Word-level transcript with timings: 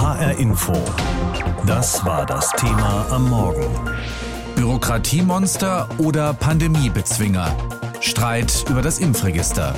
HR 0.00 0.38
Info. 0.38 0.72
Das 1.66 2.02
war 2.06 2.24
das 2.24 2.50
Thema 2.52 3.04
am 3.10 3.28
Morgen. 3.28 3.66
Bürokratiemonster 4.56 5.90
oder 5.98 6.32
Pandemiebezwinger? 6.32 7.54
Streit 8.00 8.64
über 8.70 8.80
das 8.80 8.98
Impfregister. 8.98 9.74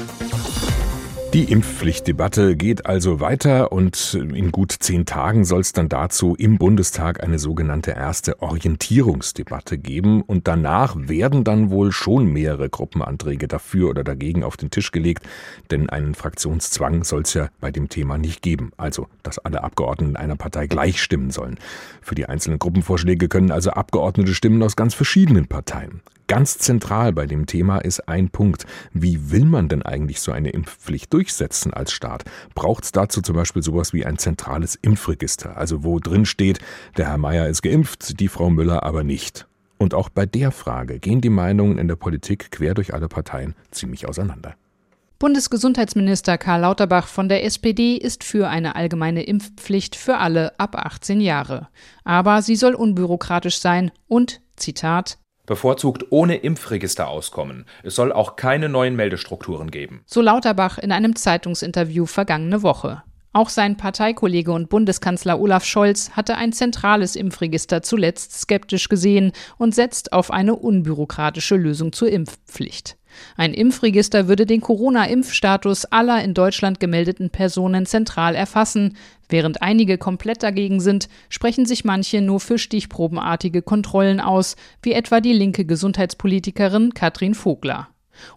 Die 1.35 1.45
Impfpflichtdebatte 1.45 2.57
geht 2.57 2.85
also 2.85 3.21
weiter 3.21 3.73
und 3.73 4.13
in 4.13 4.53
gut 4.53 4.71
zehn 4.79 5.07
Tagen 5.07 5.47
soll 5.47 5.63
es 5.63 5.73
dann 5.73 5.89
dazu 5.89 6.35
im 6.35 6.59
Bundestag 6.59 7.23
eine 7.23 7.39
sogenannte 7.39 7.93
erste 7.93 8.43
Orientierungsdebatte 8.43 9.79
geben 9.79 10.21
und 10.21 10.47
danach 10.47 10.95
werden 10.95 11.43
dann 11.43 11.71
wohl 11.71 11.91
schon 11.91 12.27
mehrere 12.27 12.69
Gruppenanträge 12.69 13.49
dafür 13.49 13.89
oder 13.89 14.05
dagegen 14.05 14.45
auf 14.45 14.59
den 14.59 14.69
Tisch 14.69 14.93
gelegt, 14.93 15.27
denn 15.71 15.89
einen 15.89 16.15
Fraktionszwang 16.15 17.03
soll 17.03 17.23
es 17.23 17.33
ja 17.33 17.49
bei 17.63 17.71
dem 17.71 17.89
Thema 17.89 18.19
nicht 18.19 18.43
geben, 18.43 18.73
also 18.77 19.07
dass 19.23 19.39
alle 19.39 19.65
Abgeordneten 19.65 20.17
einer 20.17 20.37
Partei 20.37 20.67
gleich 20.67 21.01
stimmen 21.01 21.31
sollen. 21.31 21.59
Für 22.03 22.15
die 22.15 22.27
einzelnen 22.27 22.59
Gruppenvorschläge 22.59 23.29
können 23.29 23.53
also 23.53 23.71
Abgeordnete 23.71 24.35
stimmen 24.35 24.63
aus 24.63 24.77
ganz 24.77 24.93
verschiedenen 24.93 25.47
Parteien. 25.47 26.03
Ganz 26.33 26.57
zentral 26.57 27.13
bei 27.13 27.27
dem 27.27 27.45
Thema 27.45 27.77
ist 27.77 28.09
ein 28.09 28.31
Punkt. 28.31 28.65
Wie 28.95 29.31
will 29.31 29.45
man 29.45 29.69
denn 29.69 29.83
eigentlich 29.83 30.23
so 30.23 30.33
eine 30.33 30.49
Impfpflicht 30.49 31.13
durchsetzen 31.13 31.75
als 31.75 31.93
Staat? 31.93 32.25
Braucht 32.55 32.85
es 32.85 32.93
dazu 32.93 33.21
zum 33.21 33.37
Beispiel 33.37 33.63
sowas 33.63 33.93
wie 33.93 34.07
ein 34.07 34.17
zentrales 34.17 34.77
Impfregister, 34.77 35.59
also 35.59 35.85
wo 35.85 35.99
drin 35.99 36.25
steht, 36.25 36.59
der 36.97 37.09
Herr 37.09 37.19
Meier 37.19 37.49
ist 37.49 37.61
geimpft, 37.61 38.19
die 38.19 38.29
Frau 38.29 38.49
Müller 38.49 38.83
aber 38.83 39.05
nicht? 39.05 39.47
Und 39.77 39.93
auch 39.93 40.09
bei 40.09 40.25
der 40.25 40.53
Frage 40.53 41.01
gehen 41.01 41.21
die 41.21 41.29
Meinungen 41.29 41.77
in 41.77 41.87
der 41.87 41.97
Politik 41.97 42.51
quer 42.51 42.73
durch 42.73 42.95
alle 42.95 43.09
Parteien 43.09 43.55
ziemlich 43.71 44.09
auseinander. 44.09 44.55
Bundesgesundheitsminister 45.19 46.39
Karl 46.39 46.63
Lauterbach 46.63 47.09
von 47.09 47.29
der 47.29 47.45
SPD 47.45 47.97
ist 47.97 48.25
für 48.25 48.49
eine 48.49 48.75
allgemeine 48.75 49.25
Impfpflicht 49.25 49.97
für 49.97 50.17
alle 50.17 50.59
ab 50.59 50.77
18 50.77 51.21
Jahre. 51.21 51.69
Aber 52.05 52.41
sie 52.41 52.57
soll 52.57 52.75
unbürokratisch 52.75 53.59
sein 53.59 53.91
und, 54.09 54.41
Zitat, 54.57 55.19
bevorzugt 55.47 56.07
ohne 56.11 56.37
Impfregister 56.37 57.09
auskommen. 57.09 57.67
Es 57.83 57.95
soll 57.95 58.13
auch 58.13 58.37
keine 58.37 58.69
neuen 58.69 58.97
Meldestrukturen 58.97 59.71
geben. 59.71 60.03
So 60.07 60.21
Lauterbach 60.21 60.79
in 60.79 60.93
einem 60.93 61.17
Zeitungsinterview 61.17 62.07
vergangene 62.07 62.63
Woche. 62.63 63.03
Auch 63.35 63.49
sein 63.49 63.79
Parteikollege 63.79 64.53
und 64.53 64.69
Bundeskanzler 64.69 65.41
Olaf 65.41 65.65
Scholz 65.65 66.11
hatte 66.11 66.37
ein 66.37 66.53
zentrales 66.53 67.17
Impfregister 67.17 67.83
zuletzt 67.83 68.39
skeptisch 68.39 68.91
gesehen 68.91 69.33
und 69.57 69.75
setzt 69.75 70.13
auf 70.13 70.31
eine 70.31 70.55
unbürokratische 70.55 71.57
Lösung 71.57 71.93
zur 71.93 72.11
Impfpflicht. 72.11 72.99
Ein 73.37 73.55
Impfregister 73.55 74.29
würde 74.29 74.45
den 74.47 74.61
Corona-Impfstatus 74.61 75.87
aller 75.87 76.23
in 76.23 76.35
Deutschland 76.35 76.81
gemeldeten 76.81 77.31
Personen 77.31 77.87
zentral 77.87 78.35
erfassen. 78.35 78.97
Während 79.29 79.63
einige 79.63 79.97
komplett 79.97 80.43
dagegen 80.43 80.81
sind, 80.81 81.09
sprechen 81.29 81.65
sich 81.65 81.85
manche 81.85 82.21
nur 82.21 82.41
für 82.41 82.59
stichprobenartige 82.59 83.63
Kontrollen 83.63 84.21
aus, 84.21 84.57
wie 84.83 84.93
etwa 84.93 85.21
die 85.21 85.33
linke 85.33 85.65
Gesundheitspolitikerin 85.65 86.93
Katrin 86.95 87.35
Vogler. 87.35 87.89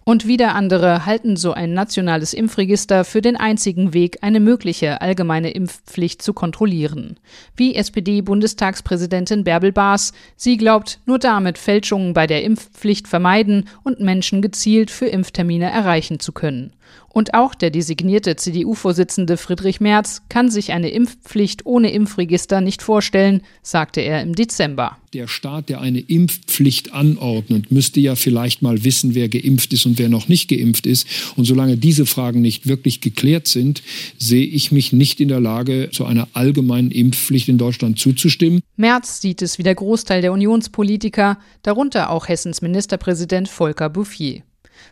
Und 0.04 0.28
wieder 0.28 0.56
andere 0.56 1.06
halten 1.06 1.36
so 1.36 1.54
ein 1.54 1.74
nationales 1.74 2.34
Impfregister 2.34 3.04
für 3.04 3.22
den 3.22 3.36
einzigen 3.36 3.94
Weg, 3.94 4.20
eine 4.22 4.40
mögliche 4.40 5.02
allgemeine 5.02 5.52
Impfpflicht 5.52 6.22
zu 6.22 6.34
kontrollieren. 6.34 7.18
Wie 7.56 7.76
SPD-Bundestagspräsidentin 7.76 9.44
Bärbel 9.44 9.72
Baas. 9.72 10.14
Sie 10.36 10.58
glaubt, 10.58 11.00
nur 11.06 11.20
damit 11.20 11.58
Fälschungen 11.58 12.14
bei 12.14 12.28
der 12.28 12.44
Impfpflicht 12.44 13.08
vermeiden 13.08 13.68
und 13.84 14.00
Menschen 14.00 14.42
gezielt 14.42 14.92
für 14.92 15.08
Impftermine 15.08 15.70
erreichen 15.70 16.20
zu 16.20 16.32
können. 16.32 16.74
Und 17.16 17.34
auch 17.34 17.56
der 17.56 17.70
designierte 17.70 18.36
CDU-Vorsitzende 18.36 19.38
Friedrich 19.38 19.80
Merz 19.80 20.24
kann 20.28 20.52
sich 20.52 20.74
eine 20.74 20.90
Impfpflicht 20.90 21.66
ohne 21.66 21.92
Impfregister 21.92 22.60
nicht 22.60 22.82
vorstellen, 22.82 23.42
sagte 23.64 24.02
er 24.02 24.22
im 24.22 24.36
Dezember. 24.36 24.98
Der 25.14 25.30
Staat, 25.30 25.70
der 25.70 25.80
eine 25.80 26.02
Impfpflicht 26.02 26.92
anordnet, 26.92 27.72
müsste 27.72 28.02
ja 28.02 28.16
vielleicht 28.16 28.62
mal 28.62 28.84
wissen, 28.84 29.16
wer 29.16 29.30
geimpft 29.30 29.72
ist 29.72 29.86
und 29.86 29.98
wer 29.98 30.10
noch 30.10 30.28
nicht 30.28 30.50
geimpft 30.50 30.86
ist. 30.86 31.08
Und 31.38 31.46
solange 31.46 31.78
diese 31.78 32.06
Fragen 32.06 32.42
nicht 32.42 32.68
wirklich 32.68 33.00
geklärt 33.00 33.48
sind, 33.48 33.82
sehe 34.18 34.46
ich 34.46 34.74
mich 34.74 34.92
nicht 34.92 35.22
in 35.22 35.30
der 35.30 35.40
Lage, 35.40 35.92
zu 35.94 36.04
einer 36.04 36.28
allgemeinen 36.34 36.92
Impfpflicht 36.92 37.48
in 37.48 37.58
Deutschland 37.58 37.98
zuzustimmen. 37.98 38.60
Merz 38.76 39.22
sieht 39.22 39.42
es 39.42 39.58
wie 39.58 39.64
der 39.64 39.76
Großteil 39.76 40.22
der 40.22 40.34
Unionspolitiker, 40.34 41.40
darunter 41.64 42.10
auch 42.10 42.28
Hessens 42.28 42.62
Ministerpräsident 42.62 43.48
Volker 43.48 43.90
Bouffier. 43.90 44.44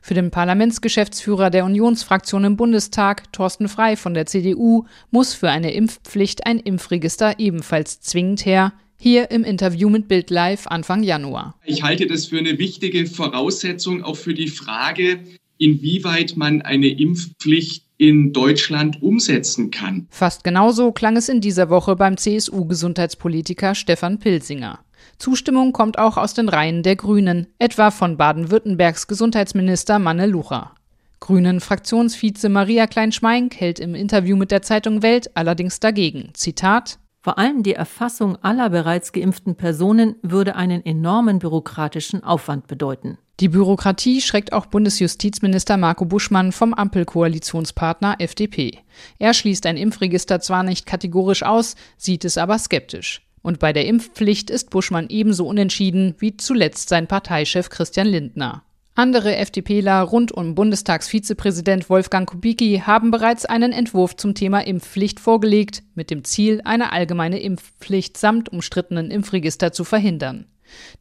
Für 0.05 0.15
den 0.15 0.31
Parlamentsgeschäftsführer 0.31 1.49
der 1.49 1.63
Unionsfraktion 1.63 2.43
im 2.43 2.57
Bundestag, 2.57 3.31
Thorsten 3.31 3.69
Frei 3.69 3.95
von 3.95 4.13
der 4.13 4.25
CDU, 4.25 4.83
muss 5.11 5.33
für 5.33 5.49
eine 5.49 5.73
Impfpflicht 5.73 6.45
ein 6.45 6.59
Impfregister 6.59 7.39
ebenfalls 7.39 8.01
zwingend 8.01 8.45
her. 8.45 8.73
Hier 8.99 9.31
im 9.31 9.45
Interview 9.45 9.89
mit 9.89 10.09
Bild 10.09 10.29
Live 10.29 10.67
Anfang 10.67 11.03
Januar. 11.03 11.55
Ich 11.63 11.83
halte 11.83 12.05
das 12.05 12.25
für 12.25 12.37
eine 12.37 12.59
wichtige 12.59 13.05
Voraussetzung 13.05 14.03
auch 14.03 14.17
für 14.17 14.33
die 14.33 14.49
Frage, 14.49 15.21
inwieweit 15.57 16.35
man 16.35 16.61
eine 16.61 16.89
Impfpflicht 16.89 17.85
in 17.97 18.33
Deutschland 18.33 19.01
umsetzen 19.01 19.71
kann. 19.71 20.07
Fast 20.09 20.43
genauso 20.43 20.91
klang 20.91 21.15
es 21.15 21.29
in 21.29 21.39
dieser 21.39 21.69
Woche 21.69 21.95
beim 21.95 22.17
CSU-Gesundheitspolitiker 22.17 23.73
Stefan 23.73 24.19
Pilsinger. 24.19 24.79
Zustimmung 25.23 25.71
kommt 25.71 25.99
auch 25.99 26.17
aus 26.17 26.33
den 26.33 26.49
Reihen 26.49 26.83
der 26.83 26.97
Grünen, 26.97 27.47
etwa 27.57 27.91
von 27.91 28.17
Baden-Württembergs 28.17 29.07
Gesundheitsminister 29.07 29.97
Manne 29.97 30.25
Lucha. 30.25 30.73
Grünen 31.21 31.61
Fraktionsvize 31.61 32.49
Maria 32.49 32.87
Klein-Schmeink 32.87 33.55
hält 33.55 33.79
im 33.79 33.95
Interview 33.95 34.35
mit 34.35 34.51
der 34.51 34.63
Zeitung 34.63 35.01
Welt 35.01 35.31
allerdings 35.37 35.79
dagegen. 35.79 36.31
Zitat 36.33 36.99
vor 37.21 37.37
allem 37.37 37.63
die 37.63 37.73
Erfassung 37.73 38.35
aller 38.43 38.69
bereits 38.69 39.13
geimpften 39.13 39.55
Personen 39.55 40.17
würde 40.23 40.57
einen 40.57 40.85
enormen 40.85 41.39
bürokratischen 41.39 42.21
Aufwand 42.25 42.67
bedeuten. 42.67 43.17
Die 43.39 43.47
Bürokratie 43.47 44.19
schreckt 44.19 44.51
auch 44.51 44.65
Bundesjustizminister 44.65 45.77
Marco 45.77 46.03
Buschmann 46.03 46.51
vom 46.51 46.73
Ampelkoalitionspartner 46.73 48.15
FDP. 48.19 48.79
Er 49.19 49.33
schließt 49.33 49.65
ein 49.67 49.77
Impfregister 49.77 50.41
zwar 50.41 50.63
nicht 50.63 50.85
kategorisch 50.85 51.43
aus, 51.43 51.77
sieht 51.95 52.25
es 52.25 52.37
aber 52.37 52.59
skeptisch. 52.59 53.21
Und 53.43 53.59
bei 53.59 53.73
der 53.73 53.85
Impfpflicht 53.85 54.49
ist 54.49 54.71
Buschmann 54.71 55.07
ebenso 55.09 55.45
unentschieden 55.45 56.15
wie 56.17 56.35
zuletzt 56.37 56.89
sein 56.89 57.07
Parteichef 57.07 57.69
Christian 57.69 58.07
Lindner. 58.07 58.63
Andere 58.95 59.35
FDPler 59.35 60.01
rund 60.01 60.31
um 60.31 60.55
Bundestagsvizepräsident 60.55 61.89
Wolfgang 61.89 62.29
Kubicki 62.29 62.83
haben 62.85 63.11
bereits 63.11 63.45
einen 63.45 63.73
Entwurf 63.73 64.15
zum 64.15 64.33
Thema 64.33 64.65
Impfpflicht 64.65 65.19
vorgelegt, 65.19 65.83
mit 65.93 66.09
dem 66.09 66.23
Ziel, 66.23 66.61
eine 66.63 66.91
allgemeine 66.93 67.39
Impfpflicht 67.39 68.17
samt 68.17 68.49
umstrittenen 68.49 69.11
Impfregister 69.11 69.71
zu 69.71 69.83
verhindern. 69.83 70.45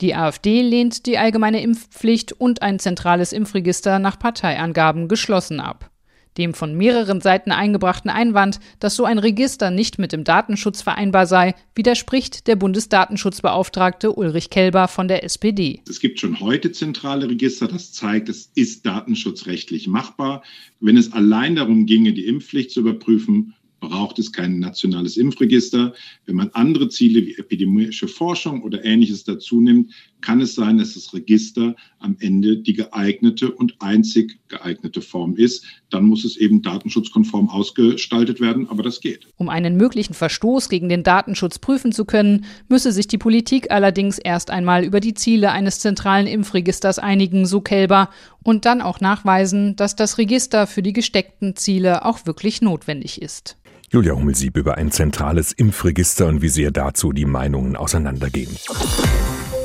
Die 0.01 0.15
AfD 0.15 0.63
lehnt 0.63 1.07
die 1.07 1.19
allgemeine 1.19 1.63
Impfpflicht 1.63 2.33
und 2.33 2.63
ein 2.63 2.79
zentrales 2.79 3.33
Impfregister 3.33 3.99
nach 3.99 4.19
Parteiangaben 4.19 5.07
geschlossen 5.07 5.61
ab. 5.61 5.92
Dem 6.39 6.55
von 6.55 6.77
mehreren 6.77 7.21
Seiten 7.21 7.51
eingebrachten 7.51 8.11
Einwand, 8.11 8.59
dass 8.81 8.97
so 8.97 9.05
ein 9.05 9.19
Register 9.19 9.71
nicht 9.71 9.99
mit 9.99 10.13
dem 10.13 10.25
Datenschutz 10.25 10.83
vereinbar 10.83 11.27
sei, 11.27 11.55
widerspricht 11.75 12.47
der 12.47 12.57
Bundesdatenschutzbeauftragte 12.57 14.13
Ulrich 14.13 14.51
Kelber 14.51 14.89
von 14.89 15.09
der 15.09 15.25
SPD. 15.25 15.81
Es 15.89 16.01
gibt 16.01 16.21
schon 16.21 16.41
heute 16.41 16.73
zentrale 16.73 17.29
Register, 17.29 17.69
das 17.69 17.93
zeigt, 17.93 18.29
es 18.29 18.51
ist 18.55 18.87
datenschutzrechtlich 18.87 19.89
machbar. 19.89 20.43
Wenn 20.81 20.97
es 20.97 21.13
allein 21.13 21.57
darum 21.57 21.87
ginge, 21.87 22.13
die 22.13 22.27
Impfpflicht 22.27 22.71
zu 22.71 22.81
überprüfen, 22.81 23.55
braucht 23.83 24.19
es 24.19 24.33
kein 24.33 24.59
nationales 24.61 25.19
Impfregister. 25.19 25.93
Wenn 26.25 26.37
man 26.37 26.51
andere 26.55 26.89
Ziele 26.89 27.27
wie 27.27 27.35
epidemische 27.35 28.09
Forschung 28.09 28.63
oder 28.63 28.85
ähnliches 28.85 29.25
dazu 29.25 29.61
nimmt, 29.61 29.93
kann 30.23 30.41
es 30.41 30.55
sein, 30.55 30.79
dass 30.79 30.95
das 30.95 31.13
Register 31.13 31.75
am 31.99 32.17
Ende 32.21 32.57
die 32.57 32.73
geeignete 32.73 33.51
und 33.51 33.77
einzig 33.81 34.39
geeignete 34.49 35.03
Form 35.03 35.37
ist. 35.37 35.65
Dann 35.91 36.05
muss 36.05 36.25
es 36.25 36.37
eben 36.37 36.63
datenschutzkonform 36.63 37.51
ausgestaltet 37.51 38.41
werden, 38.41 38.69
aber 38.69 38.83
das 38.83 39.01
geht. 39.01 39.27
Um 39.37 39.49
einen 39.49 39.77
möglichen 39.77 40.15
Verstoß 40.15 40.69
gegen 40.69 40.89
den 40.89 41.03
Datenschutz 41.03 41.59
prüfen 41.59 41.93
zu 41.93 42.05
können, 42.05 42.45
müsse 42.69 42.93
sich 42.93 43.07
die 43.07 43.19
Politik 43.19 43.71
allerdings 43.71 44.19
erst 44.19 44.51
einmal 44.51 44.85
über 44.85 45.01
die 45.01 45.15
Ziele 45.15 45.53
eines 45.53 45.81
zentralen 45.81 46.27
Impfregisters 46.27 46.99
einigen, 46.99 47.45
so 47.45 47.61
Kelber, 47.61 48.09
und 48.43 48.65
dann 48.65 48.81
auch 48.81 49.01
nachweisen, 49.01 49.77
dass 49.77 49.97
das 49.97 50.19
Register 50.19 50.67
für 50.67 50.83
die 50.83 50.93
gesteckten 50.93 51.57
Ziele 51.57 52.05
auch 52.05 52.27
wirklich 52.27 52.63
notwendig 52.63 53.21
ist. 53.21 53.57
Julia 53.93 54.15
Hummelsieb 54.15 54.57
über 54.57 54.79
ein 54.79 54.91
zentrales 54.91 55.53
Impfregister 55.53 56.27
und 56.27 56.41
wie 56.41 56.49
sehr 56.49 56.71
dazu 56.71 57.13
die 57.13 57.27
Meinungen 57.27 57.77
auseinandergehen. 57.77 58.57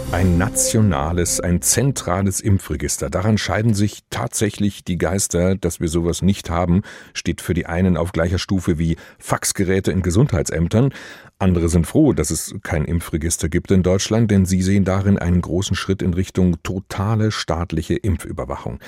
Ein 0.10 0.38
nationales, 0.38 1.42
ein 1.42 1.62
zentrales 1.62 2.40
Impfregister. 2.40 3.10
Daran 3.10 3.38
scheiden 3.38 3.74
sich 3.74 4.04
tatsächlich 4.10 4.86
die 4.86 4.98
Geister, 4.98 5.56
dass 5.56 5.82
wir 5.82 5.90
sowas 5.90 6.22
nicht 6.22 6.50
haben, 6.50 6.84
steht 7.14 7.42
für 7.42 7.54
die 7.54 7.66
einen 7.66 7.98
auf 7.98 8.14
gleicher 8.14 8.40
Stufe 8.40 8.80
wie 8.80 8.96
Faxgeräte 9.20 9.92
in 9.92 10.02
Gesundheitsämtern. 10.02 10.94
Andere 11.40 11.70
sind 11.70 11.86
froh, 11.86 12.14
dass 12.14 12.32
es 12.32 12.56
kein 12.64 12.84
Impfregister 12.84 13.48
gibt 13.48 13.70
in 13.70 13.84
Deutschland, 13.84 14.32
denn 14.32 14.48
sie 14.48 14.64
sehen 14.64 14.86
darin 14.86 15.20
einen 15.20 15.40
großen 15.40 15.76
Schritt 15.76 16.02
in 16.02 16.16
Richtung 16.16 16.58
totale 16.64 17.32
staatliche 17.32 17.94
Impfüberwachung. 17.94 18.80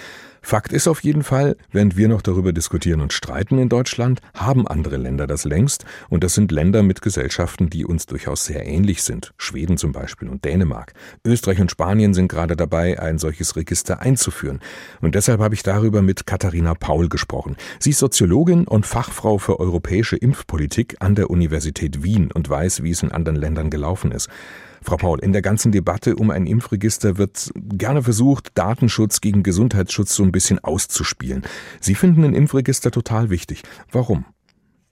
Fakt 0.42 0.72
ist 0.72 0.88
auf 0.88 1.04
jeden 1.04 1.24
Fall, 1.24 1.58
während 1.72 1.98
wir 1.98 2.08
noch 2.08 2.22
darüber 2.22 2.54
diskutieren 2.54 3.02
und 3.02 3.14
streiten 3.14 3.60
in 3.60 3.70
Deutschland, 3.70 4.22
haben 4.34 4.68
andere 4.68 4.98
Länder 4.98 5.28
das 5.28 5.44
längst 5.44 5.86
und 6.10 6.24
das 6.24 6.34
sind 6.34 6.52
Länder 6.52 6.82
mit 6.82 7.02
Gesellschaften, 7.02 7.70
die 7.70 7.86
uns 7.86 8.06
durchaus 8.06 8.46
sehr 8.46 8.66
ähnlich 8.66 9.04
sind. 9.04 9.34
Schweden 9.38 9.78
zum 9.78 9.92
Beispiel 9.92 10.30
und 10.30 10.46
Dänemark. 10.46 10.94
Österreich 11.26 11.60
und 11.60 11.72
Spanien 11.72 12.14
sind 12.14 12.30
gerade 12.30 12.56
dabei, 12.56 13.00
ein 13.00 13.18
solches 13.18 13.56
Register 13.58 14.00
einzuführen. 14.00 14.60
Und 15.02 15.16
deshalb 15.16 15.42
habe 15.42 15.56
ich 15.56 15.64
darüber 15.64 16.02
mit 16.02 16.26
Katharina 16.26 16.74
Paul 16.74 17.10
gesprochen. 17.10 17.58
Sie 17.80 17.92
ist 17.92 18.00
Soziologin 18.00 18.66
und 18.66 18.86
Fachfrau 18.86 19.38
für 19.38 19.60
europäische 19.60 20.16
Impfpolitik 20.16 20.96
an 21.00 21.16
der 21.16 21.30
Universität 21.30 22.02
Wien 22.02 22.32
und 22.40 22.50
weiß, 22.50 22.84
wie 22.84 22.92
es 22.92 23.04
in 23.04 23.12
anderen 23.12 23.38
Ländern 23.38 23.70
gelaufen 23.70 24.12
ist. 24.12 24.30
Frau 24.82 24.96
Paul, 24.96 25.20
in 25.20 25.34
der 25.34 25.42
ganzen 25.42 25.72
Debatte 25.72 26.16
um 26.16 26.32
ein 26.32 26.48
Impfregister 26.48 27.18
wird 27.18 27.52
gerne 27.56 28.02
versucht, 28.02 28.58
Datenschutz 28.58 29.20
gegen 29.20 29.44
Gesundheitsschutz 29.44 30.16
so 30.16 30.24
ein 30.24 30.32
bisschen 30.32 30.60
auszuspielen. 30.60 31.44
Sie 31.82 31.96
finden 31.96 32.24
ein 32.24 32.34
Impfregister 32.34 32.90
total 32.90 33.30
wichtig. 33.30 33.64
Warum? 33.92 34.26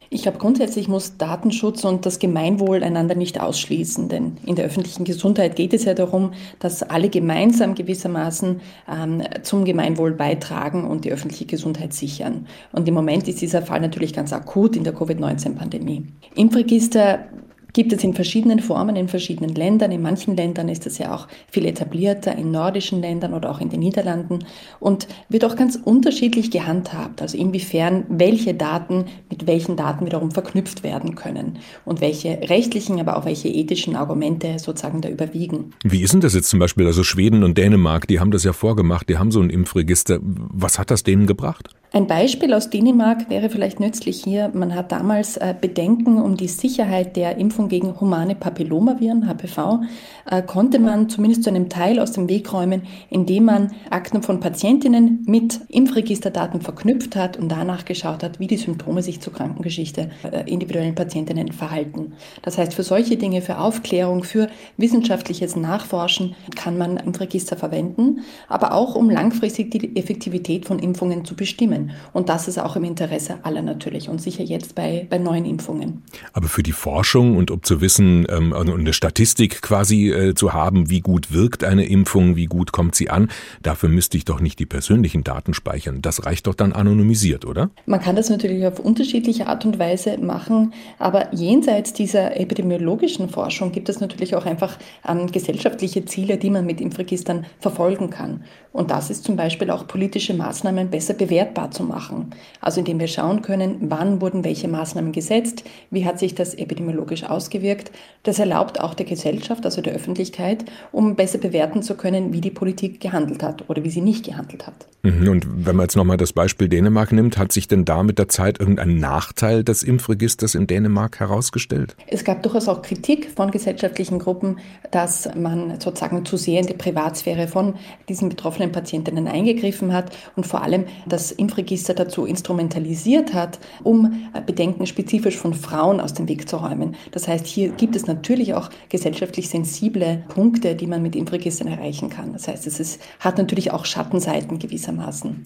Ich 0.10 0.22
glaube, 0.24 0.38
grundsätzlich 0.38 0.88
muss 0.88 1.18
Datenschutz 1.18 1.84
und 1.84 2.06
das 2.06 2.20
Gemeinwohl 2.20 2.84
einander 2.84 3.16
nicht 3.16 3.42
ausschließen, 3.42 4.08
denn 4.08 4.38
in 4.46 4.56
der 4.56 4.66
öffentlichen 4.66 5.04
Gesundheit 5.04 5.56
geht 5.56 5.74
es 5.74 5.84
ja 5.84 5.94
darum, 5.94 6.32
dass 6.60 6.82
alle 6.84 7.10
gemeinsam 7.10 7.76
gewissermaßen 7.76 8.62
ähm, 8.90 9.24
zum 9.44 9.66
Gemeinwohl 9.66 10.14
beitragen 10.14 10.88
und 10.88 11.04
die 11.04 11.12
öffentliche 11.12 11.46
Gesundheit 11.46 11.94
sichern. 11.94 12.48
Und 12.72 12.88
im 12.88 12.94
Moment 12.94 13.28
ist 13.28 13.42
dieser 13.42 13.62
Fall 13.62 13.82
natürlich 13.82 14.14
ganz 14.14 14.32
akut 14.32 14.76
in 14.76 14.84
der 14.84 14.94
Covid-19-Pandemie. 14.94 16.06
Impfregister 16.36 17.26
gibt 17.74 17.94
es 17.94 18.04
in 18.04 18.14
verschiedenen 18.14 18.60
Formen 18.60 18.96
in 18.96 19.08
verschiedenen 19.08 19.54
Ländern. 19.54 19.92
In 19.92 20.02
manchen 20.02 20.36
Ländern 20.36 20.70
ist 20.70 20.88
es 20.88 20.98
ja 20.98 21.14
auch 21.14 21.28
viel 21.50 21.66
etablierter, 21.66 22.36
in 22.36 22.52
nordischen 22.52 23.02
Ländern 23.02 23.34
oder 23.34 23.52
auch 23.52 23.62
in 23.62 23.70
den 23.70 23.80
Niederlanden 23.80 24.40
und 24.80 25.08
wird 25.30 25.46
auch 25.46 25.56
ganz 25.56 25.80
unterschiedlich 25.84 26.52
gehandhabt. 26.52 27.22
Also 27.22 27.38
inwiefern 27.38 28.06
welche 28.10 28.54
Daten 28.54 29.06
mit 29.30 29.48
welchen 29.48 29.76
Daten 29.76 30.06
wiederum 30.06 30.32
verknüpft 30.32 30.84
werden 30.84 31.16
können 31.16 31.60
und 31.86 32.02
welche 32.02 32.40
rechtlichen, 32.50 33.00
aber 33.00 33.18
auch 33.18 33.26
welche 33.26 33.50
ethischen 33.50 33.96
Argumente 33.96 34.60
sozusagen 34.60 35.02
da 35.02 35.10
überwiegen. 35.10 35.74
Wie 35.84 36.02
ist 36.02 36.14
denn 36.14 36.22
das 36.22 36.34
jetzt 36.34 36.50
zum 36.50 36.60
Beispiel? 36.60 36.86
Also 36.86 37.04
Schweden 37.04 37.44
und 37.44 37.58
Dänemark, 37.58 38.08
die 38.08 38.20
haben 38.20 38.32
das 38.32 38.44
ja 38.44 38.54
vorgemacht, 38.54 39.10
die 39.10 39.18
haben 39.18 39.32
so 39.32 39.42
ein 39.42 39.50
Impfregister. 39.50 40.20
Was 40.22 40.80
hat 40.80 40.92
das 40.92 41.04
denen 41.04 41.28
gebracht? 41.28 41.70
Ein 41.94 42.06
Beispiel 42.06 42.54
aus 42.54 42.70
Dänemark 42.70 43.30
wäre 43.30 43.50
vielleicht 43.50 43.80
nützlich 43.80 44.22
hier. 44.22 44.52
Man 44.54 44.76
hat 44.76 44.92
damals 44.92 45.38
äh, 45.38 45.56
Bedenken 45.60 46.22
um 46.22 46.36
die 46.36 46.50
Sicherheit 46.50 47.16
der 47.16 47.38
Impfung 47.38 47.70
gegen 47.70 47.98
humane 48.02 48.36
Papillomaviren, 48.36 49.26
HPV, 49.26 49.84
äh, 50.30 50.42
konnte 50.42 50.80
man 50.80 51.08
zumindest 51.08 51.44
zu 51.44 51.50
einem 51.50 51.70
Teil 51.70 52.00
aus 52.00 52.12
dem 52.12 52.28
Weg 52.28 52.52
räumen, 52.52 52.82
indem 53.10 53.46
man 53.46 53.72
Akten 53.90 54.22
von 54.22 54.42
Patientinnen 54.42 55.24
mit 55.28 55.62
Impfregisterdaten 55.70 56.60
verknüpft 56.60 57.16
hat 57.16 57.38
und 57.38 57.50
danach 57.50 57.86
geschaut 57.86 58.22
hat, 58.22 58.42
wie 58.42 58.48
die 58.48 58.58
Symptome 58.58 59.02
sich 59.02 59.22
zur 59.22 59.32
Krankengeschichte 59.32 60.10
äh, 60.30 60.44
individuellen 60.52 60.94
Patientinnen 60.94 61.54
verhalten. 61.54 62.14
Das 62.42 62.58
heißt, 62.58 62.74
für 62.74 62.84
solche 62.84 63.16
Dinge, 63.16 63.42
für 63.42 63.60
Aufklärung, 63.60 64.26
für 64.26 64.50
wissenschaftliches 64.76 65.56
Nachforschen 65.56 66.36
kann 66.54 66.78
man 66.78 66.98
Impfregister 66.98 67.56
verwenden, 67.56 68.26
aber 68.50 68.74
auch 68.74 68.94
um 68.96 69.10
langfristig 69.10 69.72
die 69.72 69.96
Effektivität 69.96 70.66
von 70.66 70.80
Impfungen 70.80 71.24
zu 71.24 71.34
bestimmen 71.34 71.77
nehmen. 71.78 71.92
Und 72.14 72.30
das 72.30 72.48
ist 72.48 72.58
auch 72.60 72.76
im 72.76 72.84
Interesse 72.84 73.40
aller 73.44 73.62
natürlich 73.62 74.10
und 74.10 74.22
sicher 74.22 74.44
jetzt 74.44 74.76
bei, 74.76 75.08
bei 75.10 75.18
neuen 75.18 75.46
Impfungen. 75.46 76.04
Aber 76.34 76.48
für 76.48 76.64
die 76.64 76.72
Forschung 76.72 77.38
und 77.38 77.52
um 77.52 77.64
zu 77.64 77.82
wissen 77.82 78.26
ähm, 78.30 78.52
und 78.52 78.70
eine 78.70 78.94
Statistik 78.94 79.62
quasi 79.62 80.10
äh, 80.10 80.36
zu 80.36 80.54
haben, 80.54 80.90
wie 80.90 81.02
gut 81.02 81.32
wirkt 81.32 81.64
eine 81.64 81.86
Impfung, 81.86 82.36
wie 82.36 82.46
gut 82.46 82.72
kommt 82.72 82.96
sie 82.96 83.10
an, 83.10 83.30
dafür 83.64 83.90
müsste 83.90 84.18
ich 84.18 84.26
doch 84.26 84.40
nicht 84.40 84.60
die 84.60 84.66
persönlichen 84.66 85.24
Daten 85.24 85.54
speichern. 85.54 86.02
Das 86.02 86.26
reicht 86.26 86.48
doch 86.48 86.56
dann 86.56 86.74
anonymisiert, 86.74 87.46
oder? 87.46 87.70
Man 87.86 88.02
kann 88.02 88.16
das 88.16 88.30
natürlich 88.30 88.66
auf 88.66 88.80
unterschiedliche 88.80 89.48
Art 89.48 89.66
und 89.66 89.80
Weise 89.80 90.18
machen, 90.18 90.74
aber 91.00 91.34
jenseits 91.34 91.94
dieser 91.94 92.40
epidemiologischen 92.40 93.30
Forschung 93.30 93.72
gibt 93.72 93.90
es 93.90 94.00
natürlich 94.00 94.36
auch 94.36 94.46
einfach 94.46 94.78
ähm, 95.08 95.28
gesellschaftliche 95.32 96.06
Ziele, 96.06 96.38
die 96.38 96.50
man 96.50 96.66
mit 96.66 96.82
Impfregistern 96.82 97.46
verfolgen 97.60 98.10
kann. 98.10 98.44
Und 98.78 98.92
das 98.92 99.10
ist 99.10 99.24
zum 99.24 99.36
Beispiel 99.36 99.72
auch 99.72 99.88
politische 99.88 100.36
Maßnahmen 100.36 100.92
besser 100.92 101.16
bewertbar 101.16 101.72
zu 101.72 101.84
machen. 101.84 102.30
Also 102.62 102.80
indem 102.80 103.00
wir 103.00 103.08
schauen 103.08 103.42
können, 103.42 103.78
wann 103.90 104.22
wurden 104.22 104.44
welche 104.44 104.68
Maßnahmen 104.68 105.14
gesetzt, 105.14 105.64
wie 105.90 106.06
hat 106.06 106.20
sich 106.20 106.36
das 106.36 106.54
epidemiologisch 106.54 107.24
ausgewirkt. 107.24 107.92
Das 108.22 108.38
erlaubt 108.38 108.80
auch 108.80 108.94
der 108.94 109.08
Gesellschaft, 109.08 109.66
also 109.66 109.82
der 109.82 109.94
Öffentlichkeit, 109.94 110.64
um 110.92 111.16
besser 111.16 111.40
bewerten 111.40 111.82
zu 111.82 111.96
können, 111.96 112.34
wie 112.34 112.42
die 112.42 112.52
Politik 112.52 113.00
gehandelt 113.00 113.42
hat 113.42 113.68
oder 113.68 113.84
wie 113.84 113.90
sie 113.90 114.02
nicht 114.02 114.24
gehandelt 114.24 114.68
hat. 114.68 114.86
Mhm, 115.02 115.28
und 115.28 115.48
wenn 115.66 115.76
man 115.76 115.86
jetzt 115.86 115.96
nochmal 115.96 116.18
das 116.18 116.34
Beispiel 116.34 116.70
Dänemark 116.70 117.12
nimmt, 117.12 117.40
hat 117.40 117.52
sich 117.52 117.68
denn 117.68 117.84
da 117.84 118.04
mit 118.04 118.20
der 118.20 118.28
Zeit 118.28 118.60
irgendein 118.60 119.00
Nachteil 119.00 119.64
des 119.64 119.82
Impfregisters 119.82 120.54
in 120.54 120.68
Dänemark 120.68 121.20
herausgestellt? 121.20 121.96
Es 122.06 122.24
gab 122.24 122.44
durchaus 122.44 122.68
auch 122.68 122.84
Kritik 122.84 123.32
von 123.36 123.50
gesellschaftlichen 123.50 124.20
Gruppen, 124.20 124.60
dass 124.92 125.30
man 125.36 125.80
sozusagen 125.80 126.26
zu 126.26 126.38
sehr 126.38 126.62
in 126.62 126.68
die 126.68 126.74
Privatsphäre 126.74 127.48
von 127.48 127.74
diesen 128.08 128.30
betroffenen 128.30 128.67
Patientinnen 128.72 129.28
eingegriffen 129.28 129.94
hat 129.94 130.16
und 130.36 130.46
vor 130.46 130.62
allem 130.62 130.86
das 131.08 131.32
Impfregister 131.32 131.94
dazu 131.94 132.26
instrumentalisiert 132.26 133.34
hat, 133.34 133.60
um 133.84 134.28
Bedenken 134.46 134.86
spezifisch 134.86 135.38
von 135.38 135.54
Frauen 135.54 136.00
aus 136.00 136.14
dem 136.14 136.28
Weg 136.28 136.50
zu 136.50 136.58
räumen. 136.58 136.96
Das 137.12 137.28
heißt, 137.28 137.46
hier 137.46 137.70
gibt 137.70 137.96
es 137.96 138.08
natürlich 138.08 138.54
auch 138.54 138.70
gesellschaftlich 138.90 139.50
sensible 139.50 140.24
Punkte, 140.30 140.76
die 140.76 140.88
man 140.88 141.02
mit 141.02 141.16
Impfregistern 141.16 141.68
erreichen 141.68 142.10
kann. 142.10 142.34
Das 142.34 142.48
heißt, 142.48 142.68
es 142.68 142.80
ist, 142.80 143.02
hat 143.20 143.38
natürlich 143.38 143.72
auch 143.72 143.86
Schattenseiten 143.86 144.60
gewissermaßen. 144.60 145.44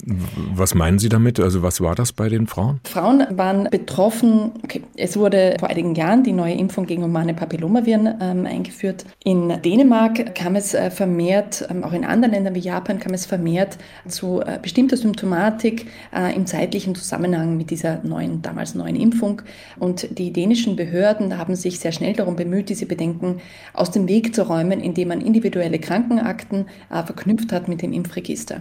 Was 0.54 0.74
meinen 0.74 0.98
Sie 0.98 1.08
damit? 1.08 1.40
Also 1.40 1.62
was 1.62 1.80
war 1.80 1.94
das 1.94 2.12
bei 2.12 2.28
den 2.28 2.46
Frauen? 2.46 2.80
Frauen 2.84 3.24
waren 3.30 3.68
betroffen. 3.70 4.52
Okay, 4.62 4.82
es 4.96 5.16
wurde 5.16 5.56
vor 5.58 5.68
einigen 5.68 5.94
Jahren 5.94 6.22
die 6.22 6.32
neue 6.32 6.54
Impfung 6.54 6.86
gegen 6.86 7.02
humane 7.02 7.34
Papillomaviren 7.34 8.14
ähm, 8.20 8.46
eingeführt. 8.46 9.04
In 9.24 9.60
Dänemark 9.62 10.34
kam 10.34 10.56
es 10.56 10.74
äh, 10.74 10.90
vermehrt, 10.90 11.66
ähm, 11.70 11.84
auch 11.84 11.92
in 11.92 12.04
anderen 12.04 12.32
Ländern 12.32 12.54
wie 12.54 12.60
Japan 12.60 12.98
kam 12.98 13.11
es 13.14 13.26
vermehrt 13.26 13.78
zu 14.08 14.40
äh, 14.40 14.58
bestimmter 14.60 14.96
Symptomatik 14.96 15.86
äh, 16.14 16.34
im 16.34 16.46
zeitlichen 16.46 16.94
Zusammenhang 16.94 17.56
mit 17.56 17.70
dieser 17.70 18.02
neuen, 18.02 18.42
damals 18.42 18.74
neuen 18.74 18.96
Impfung. 18.96 19.42
Und 19.78 20.18
die 20.18 20.32
dänischen 20.32 20.76
Behörden 20.76 21.38
haben 21.38 21.54
sich 21.56 21.80
sehr 21.80 21.92
schnell 21.92 22.14
darum 22.14 22.36
bemüht, 22.36 22.68
diese 22.68 22.86
Bedenken 22.86 23.40
aus 23.72 23.90
dem 23.90 24.08
Weg 24.08 24.34
zu 24.34 24.42
räumen, 24.42 24.80
indem 24.80 25.08
man 25.08 25.20
individuelle 25.20 25.78
Krankenakten 25.78 26.66
äh, 26.90 27.02
verknüpft 27.02 27.52
hat 27.52 27.68
mit 27.68 27.82
dem 27.82 27.92
Impfregister. 27.92 28.60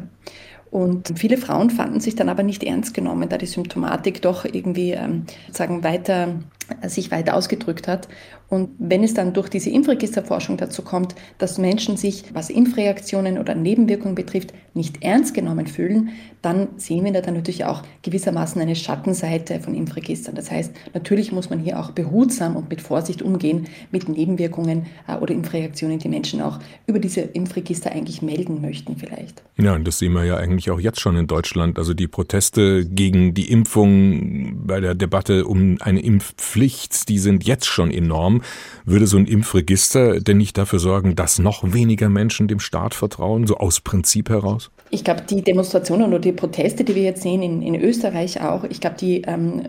Und 0.71 1.11
viele 1.19 1.37
Frauen 1.37 1.69
fanden 1.69 1.99
sich 1.99 2.15
dann 2.15 2.29
aber 2.29 2.43
nicht 2.43 2.63
ernst 2.63 2.93
genommen, 2.93 3.27
da 3.27 3.37
die 3.37 3.45
Symptomatik 3.45 4.21
doch 4.21 4.45
irgendwie 4.45 4.91
ähm, 4.91 5.25
sagen 5.51 5.83
weiter 5.83 6.39
sich 6.87 7.11
weiter 7.11 7.35
ausgedrückt 7.35 7.87
hat. 7.87 8.07
Und 8.49 8.71
wenn 8.79 9.03
es 9.03 9.13
dann 9.13 9.33
durch 9.33 9.47
diese 9.47 9.69
Impfregisterforschung 9.69 10.57
dazu 10.57 10.81
kommt, 10.81 11.15
dass 11.37 11.57
Menschen 11.57 11.95
sich, 11.95 12.25
was 12.33 12.49
Impfreaktionen 12.49 13.37
oder 13.37 13.55
Nebenwirkungen 13.55 14.13
betrifft, 14.13 14.53
nicht 14.73 15.03
ernst 15.03 15.33
genommen 15.33 15.67
fühlen, 15.67 16.09
dann 16.41 16.69
sehen 16.77 17.05
wir 17.05 17.13
da 17.13 17.21
dann 17.21 17.35
natürlich 17.35 17.65
auch 17.65 17.83
gewissermaßen 18.01 18.61
eine 18.61 18.75
Schattenseite 18.75 19.59
von 19.59 19.75
Impfregistern. 19.75 20.35
Das 20.35 20.49
heißt, 20.49 20.73
natürlich 20.93 21.31
muss 21.31 21.49
man 21.49 21.59
hier 21.59 21.79
auch 21.79 21.91
behutsam 21.91 22.55
und 22.55 22.69
mit 22.69 22.81
Vorsicht 22.81 23.21
umgehen 23.21 23.67
mit 23.91 24.09
Nebenwirkungen 24.09 24.85
äh, 25.07 25.15
oder 25.15 25.33
Impfreaktionen, 25.33 25.99
die 25.99 26.09
Menschen 26.09 26.41
auch 26.41 26.59
über 26.87 26.99
diese 26.99 27.21
Impfregister 27.21 27.91
eigentlich 27.91 28.21
melden 28.21 28.61
möchten 28.61 28.97
vielleicht. 28.97 29.43
Ja, 29.57 29.75
und 29.75 29.85
das 29.87 29.99
sehen 29.99 30.13
wir 30.13 30.25
ja 30.25 30.37
eigentlich 30.37 30.71
auch 30.71 30.79
jetzt 30.79 30.99
schon 30.99 31.15
in 31.15 31.27
Deutschland. 31.27 31.77
Also 31.77 31.93
die 31.93 32.07
Proteste 32.07 32.85
gegen 32.85 33.33
die 33.33 33.51
Impfung 33.51 34.65
bei 34.65 34.79
der 34.79 34.95
Debatte 34.95 35.45
um 35.45 35.77
eine 35.81 36.01
Impfpflicht, 36.01 36.60
die 36.61 37.19
sind 37.19 37.45
jetzt 37.45 37.65
schon 37.65 37.91
enorm. 37.91 38.41
Würde 38.85 39.07
so 39.07 39.17
ein 39.17 39.25
Impfregister 39.25 40.19
denn 40.19 40.37
nicht 40.37 40.57
dafür 40.57 40.79
sorgen, 40.79 41.15
dass 41.15 41.39
noch 41.39 41.73
weniger 41.73 42.09
Menschen 42.09 42.47
dem 42.47 42.59
Staat 42.59 42.93
vertrauen, 42.93 43.47
so 43.47 43.57
aus 43.57 43.79
Prinzip 43.79 44.29
heraus? 44.29 44.71
Ich 44.89 45.03
glaube, 45.03 45.21
die 45.21 45.41
Demonstrationen 45.41 46.07
oder 46.07 46.19
die 46.19 46.33
Proteste, 46.33 46.83
die 46.83 46.95
wir 46.95 47.03
jetzt 47.03 47.21
sehen 47.21 47.41
in, 47.41 47.61
in 47.61 47.75
Österreich 47.75 48.41
auch, 48.41 48.63
ich 48.65 48.81
glaube, 48.81 48.97
die 48.99 49.21
ähm, 49.21 49.63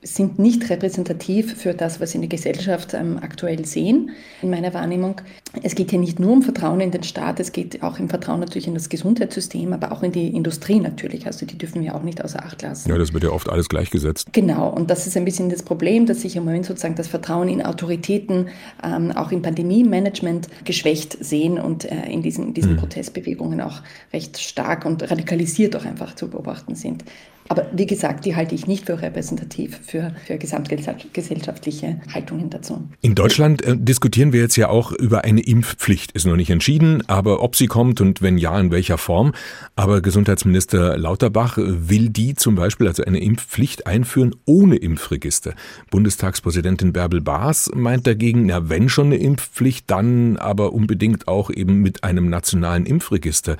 sind 0.00 0.38
nicht 0.38 0.70
repräsentativ 0.70 1.56
für 1.56 1.74
das, 1.74 2.00
was 2.00 2.10
wir 2.10 2.16
in 2.16 2.22
der 2.22 2.28
Gesellschaft 2.28 2.94
ähm, 2.94 3.18
aktuell 3.20 3.64
sehen, 3.64 4.10
in 4.42 4.50
meiner 4.50 4.72
Wahrnehmung. 4.72 5.20
Es 5.64 5.74
geht 5.74 5.90
hier 5.90 5.98
nicht 5.98 6.20
nur 6.20 6.30
um 6.30 6.42
Vertrauen 6.42 6.80
in 6.80 6.92
den 6.92 7.02
Staat, 7.02 7.40
es 7.40 7.50
geht 7.50 7.82
auch 7.82 7.98
im 7.98 8.08
Vertrauen 8.08 8.38
natürlich 8.38 8.68
in 8.68 8.74
das 8.74 8.88
Gesundheitssystem, 8.88 9.72
aber 9.72 9.90
auch 9.90 10.04
in 10.04 10.12
die 10.12 10.28
Industrie 10.28 10.78
natürlich. 10.78 11.26
Also 11.26 11.46
die 11.46 11.58
dürfen 11.58 11.82
wir 11.82 11.96
auch 11.96 12.04
nicht 12.04 12.22
außer 12.22 12.44
Acht 12.44 12.62
lassen. 12.62 12.88
Ja, 12.88 12.96
das 12.96 13.12
wird 13.12 13.24
ja 13.24 13.30
oft 13.30 13.48
alles 13.48 13.68
gleichgesetzt. 13.68 14.28
Genau, 14.32 14.68
und 14.68 14.88
das 14.88 15.08
ist 15.08 15.16
ein 15.16 15.24
bisschen 15.24 15.50
das 15.50 15.64
Problem, 15.64 16.06
dass 16.06 16.22
sich 16.22 16.36
im 16.36 16.44
Moment 16.44 16.66
sozusagen 16.66 16.94
das 16.94 17.08
Vertrauen 17.08 17.48
in 17.48 17.64
Autoritäten, 17.64 18.50
ähm, 18.84 19.10
auch 19.10 19.32
im 19.32 19.42
Pandemie-Management 19.42 20.48
geschwächt 20.64 21.16
sehen 21.24 21.58
und 21.58 21.86
äh, 21.86 22.08
in 22.08 22.22
diesen, 22.22 22.54
diesen 22.54 22.72
hm. 22.72 22.76
Protestbewegungen 22.78 23.60
auch 23.60 23.82
recht 24.12 24.38
stark 24.38 24.84
und 24.84 25.10
radikalisiert 25.10 25.74
auch 25.74 25.84
einfach 25.84 26.14
zu 26.14 26.28
beobachten 26.28 26.76
sind. 26.76 27.02
Aber 27.48 27.66
wie 27.72 27.86
gesagt, 27.86 28.24
die 28.24 28.36
halte 28.36 28.54
ich 28.54 28.66
nicht 28.66 28.86
für 28.86 29.00
repräsentativ 29.00 29.80
für, 29.84 30.14
für 30.26 30.36
gesamtgesellschaftliche 30.36 32.00
Haltungen 32.12 32.50
dazu. 32.50 32.88
In 33.00 33.14
Deutschland 33.14 33.62
äh, 33.62 33.76
diskutieren 33.76 34.32
wir 34.32 34.40
jetzt 34.40 34.56
ja 34.56 34.68
auch 34.68 34.92
über 34.92 35.24
eine 35.24 35.40
Impfpflicht. 35.40 36.12
Ist 36.12 36.26
noch 36.26 36.36
nicht 36.36 36.50
entschieden, 36.50 37.02
aber 37.08 37.42
ob 37.42 37.56
sie 37.56 37.66
kommt 37.66 38.00
und 38.00 38.20
wenn 38.20 38.36
ja, 38.36 38.58
in 38.60 38.70
welcher 38.70 38.98
Form. 38.98 39.32
Aber 39.76 40.02
Gesundheitsminister 40.02 40.98
Lauterbach 40.98 41.56
will 41.58 42.10
die 42.10 42.34
zum 42.34 42.54
Beispiel, 42.54 42.86
also 42.86 43.02
eine 43.04 43.20
Impfpflicht 43.20 43.86
einführen 43.86 44.34
ohne 44.44 44.76
Impfregister. 44.76 45.54
Bundestagspräsidentin 45.90 46.92
Bärbel 46.92 47.20
Baas 47.20 47.70
meint 47.74 48.06
dagegen, 48.06 48.46
na, 48.46 48.68
wenn 48.68 48.88
schon 48.88 49.06
eine 49.06 49.16
Impfpflicht, 49.16 49.90
dann 49.90 50.36
aber 50.36 50.72
unbedingt 50.72 51.28
auch 51.28 51.50
eben 51.50 51.80
mit 51.80 52.04
einem 52.04 52.28
nationalen 52.28 52.84
Impfregister. 52.84 53.56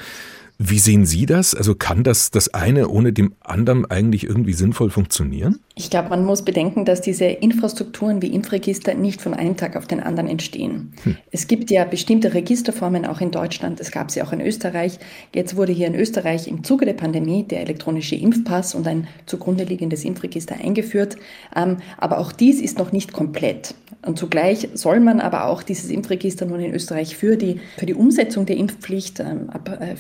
Wie 0.61 0.81
sehen 0.81 1.07
Sie 1.07 1.25
das? 1.25 1.55
Also 1.55 1.77
kann 1.77 2.03
das 2.03 2.33
das 2.33 2.53
eine 2.53 2.89
ohne 2.89 3.13
dem 3.13 3.33
anderen 3.39 3.89
eigentlich 3.89 4.25
irgendwie 4.25 4.55
sinnvoll 4.55 4.91
funktionieren? 4.91 5.61
Ich 5.77 5.89
glaube, 5.89 6.09
man 6.09 6.25
muss 6.25 6.43
bedenken, 6.43 6.85
dass 6.85 7.01
diese 7.01 7.27
Infrastrukturen 7.27 8.21
wie 8.23 8.35
Impfregister 8.35 8.95
nicht 8.95 9.23
von 9.23 9.35
einem 9.35 9.57
Tag 9.57 9.77
auf 9.77 9.87
den 9.87 10.01
anderen 10.01 10.29
entstehen. 10.29 10.95
Hm. 11.05 11.17
Es 11.31 11.47
gibt 11.47 11.71
ja 11.71 11.85
bestimmte 11.85 12.35
Registerformen 12.35 13.07
auch 13.07 13.21
in 13.21 13.31
Deutschland. 13.31 13.79
Es 13.79 13.93
gab 13.93 14.11
sie 14.11 14.21
auch 14.21 14.33
in 14.33 14.41
Österreich. 14.41 14.99
Jetzt 15.33 15.55
wurde 15.55 15.73
hier 15.73 15.87
in 15.87 15.95
Österreich 15.95 16.49
im 16.49 16.65
Zuge 16.65 16.87
der 16.87 16.95
Pandemie 16.95 17.45
der 17.45 17.61
elektronische 17.61 18.17
Impfpass 18.17 18.75
und 18.75 18.89
ein 18.89 19.07
zugrunde 19.27 19.63
liegendes 19.63 20.05
Impfregister 20.05 20.57
eingeführt. 20.57 21.19
Ähm, 21.55 21.77
aber 21.99 22.19
auch 22.19 22.33
dies 22.33 22.61
ist 22.61 22.79
noch 22.79 22.91
nicht 22.91 23.13
komplett. 23.13 23.77
Und 24.05 24.19
zugleich 24.19 24.69
soll 24.75 25.01
man 25.01 25.21
aber 25.21 25.47
auch 25.47 25.63
dieses 25.63 25.91
Impfregister 25.91 26.47
nun 26.47 26.61
in 26.61 26.75
Österreich 26.75 27.17
für 27.17 27.37
die, 27.37 27.61
für 27.77 27.87
die 27.87 27.95
Umsetzung 27.95 28.47
der 28.47 28.57
Impfpflicht 28.57 29.21
ähm, 29.21 29.51
ab 29.51 29.81
äh, 29.81 29.97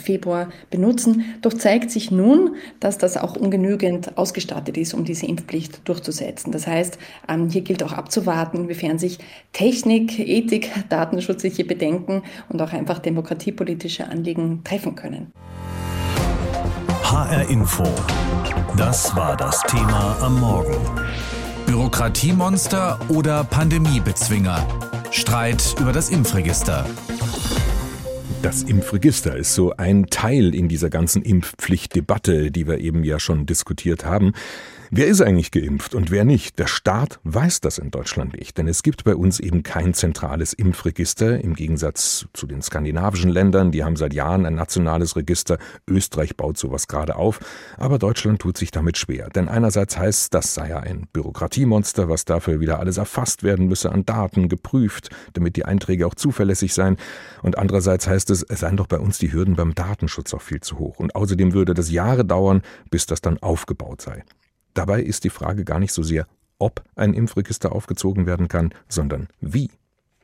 Benutzen. 0.71 1.25
Doch 1.43 1.52
zeigt 1.52 1.90
sich 1.90 2.11
nun, 2.11 2.57
dass 2.81 2.99
das 2.99 3.17
auch 3.17 3.37
ungenügend 3.37 4.17
ausgestattet 4.17 4.76
ist, 4.76 4.95
um 4.95 5.05
diese 5.05 5.26
Impfpflicht 5.26 5.88
durchzusetzen. 5.88 6.52
Das 6.52 6.67
heißt, 6.67 6.99
ähm, 7.28 7.49
hier 7.49 7.62
gilt 7.62 7.83
auch 7.83 7.93
abzuwarten, 7.93 8.59
inwiefern 8.59 8.99
sich 8.99 9.19
Technik, 9.52 10.19
Ethik, 10.19 10.71
datenschutzliche 10.88 11.64
Bedenken 11.64 12.23
und 12.49 12.61
auch 12.62 12.73
einfach 12.73 12.99
demokratiepolitische 12.99 14.09
Anliegen 14.09 14.62
treffen 14.64 14.95
können. 14.95 15.33
HR 17.02 17.49
Info. 17.49 17.85
Das 18.76 19.17
war 19.17 19.37
das 19.37 19.62
Thema 19.62 20.19
am 20.21 20.40
Morgen. 20.40 20.76
Bürokratiemonster 21.67 22.99
oder 23.09 23.45
Pandemiebezwinger? 23.45 24.67
Streit 25.11 25.75
über 25.81 25.93
das 25.93 26.11
Impfregister. 26.11 26.85
Das 28.42 28.62
Impfregister 28.62 29.37
ist 29.37 29.54
so 29.54 29.75
ein 29.76 30.07
Teil 30.07 30.54
in 30.54 30.68
dieser 30.68 30.90
ganzen 30.90 31.23
Impfpflichtdebatte, 31.23 32.52
die 32.52 32.68
wir 32.68 32.78
eben 32.78 33.02
ja 33.02 33.18
schon 33.18 33.47
diskutiert 33.47 34.04
haben. 34.04 34.33
Wer 34.90 35.07
ist 35.07 35.21
eigentlich 35.21 35.50
geimpft 35.50 35.95
und 35.95 36.11
wer 36.11 36.25
nicht? 36.25 36.59
Der 36.59 36.66
Staat 36.66 37.21
weiß 37.25 37.61
das 37.61 37.76
in 37.76 37.90
Deutschland 37.90 38.38
nicht, 38.38 38.57
denn 38.57 38.66
es 38.66 38.83
gibt 38.83 39.04
bei 39.04 39.14
uns 39.14 39.38
eben 39.38 39.62
kein 39.62 39.92
zentrales 39.92 40.54
Impfregister, 40.54 41.45
im 41.45 41.52
Gegensatz 41.54 42.26
zu 42.33 42.47
den 42.47 42.62
skandinavischen 42.62 43.28
Ländern, 43.28 43.71
die 43.71 43.85
haben 43.85 43.97
seit 43.97 44.14
Jahren 44.14 44.47
ein 44.47 44.54
nationales 44.54 45.14
Register. 45.14 45.59
Österreich 45.87 46.38
baut 46.38 46.57
sowas 46.57 46.88
gerade 46.88 47.16
auf, 47.16 47.38
aber 47.76 47.99
Deutschland 47.99 48.40
tut 48.40 48.57
sich 48.57 48.71
damit 48.71 48.97
schwer, 48.97 49.28
denn 49.28 49.49
einerseits 49.49 49.99
heißt, 49.99 50.33
das 50.33 50.54
sei 50.54 50.71
ja 50.71 50.78
ein 50.78 51.07
Bürokratiemonster, 51.12 52.09
was 52.09 52.25
dafür 52.25 52.59
wieder 52.61 52.80
alles 52.80 52.97
erfasst 52.97 53.42
werden 53.42 53.66
müsse 53.66 53.92
an 53.92 54.07
Daten, 54.07 54.49
geprüft, 54.49 55.11
damit 55.35 55.57
die 55.57 55.66
Einträge 55.66 56.07
auch 56.07 56.14
zuverlässig 56.14 56.73
seien, 56.73 56.97
und 57.42 57.59
andererseits 57.59 58.07
heißt 58.07 58.30
es, 58.30 58.42
es 58.42 58.61
seien 58.61 58.78
doch 58.78 58.87
bei 58.87 58.99
uns 58.99 59.18
die 59.18 59.35
Hürden 59.35 59.54
beim 59.54 59.75
Datenschutz 59.75 60.33
auch 60.33 60.40
viel 60.42 60.61
zu 60.61 60.78
hoch 60.78 60.99
und 60.99 61.14
außerdem 61.14 61.52
würde 61.52 61.75
das 61.75 61.90
Jahre 61.90 62.25
dauern, 62.25 62.62
bis 62.90 63.04
das 63.04 63.21
dann 63.21 63.37
aufgebaut 63.42 64.00
sei. 64.00 64.25
Dabei 64.78 65.02
ist 65.02 65.25
die 65.25 65.30
Frage 65.30 65.64
gar 65.64 65.80
nicht 65.80 65.92
so 65.92 66.04
sehr, 66.04 66.28
ob 66.61 66.85
ein 66.94 67.12
Impfregister 67.12 67.73
aufgezogen 67.73 68.26
werden 68.26 68.47
kann, 68.47 68.73
sondern 68.88 69.26
wie. 69.40 69.70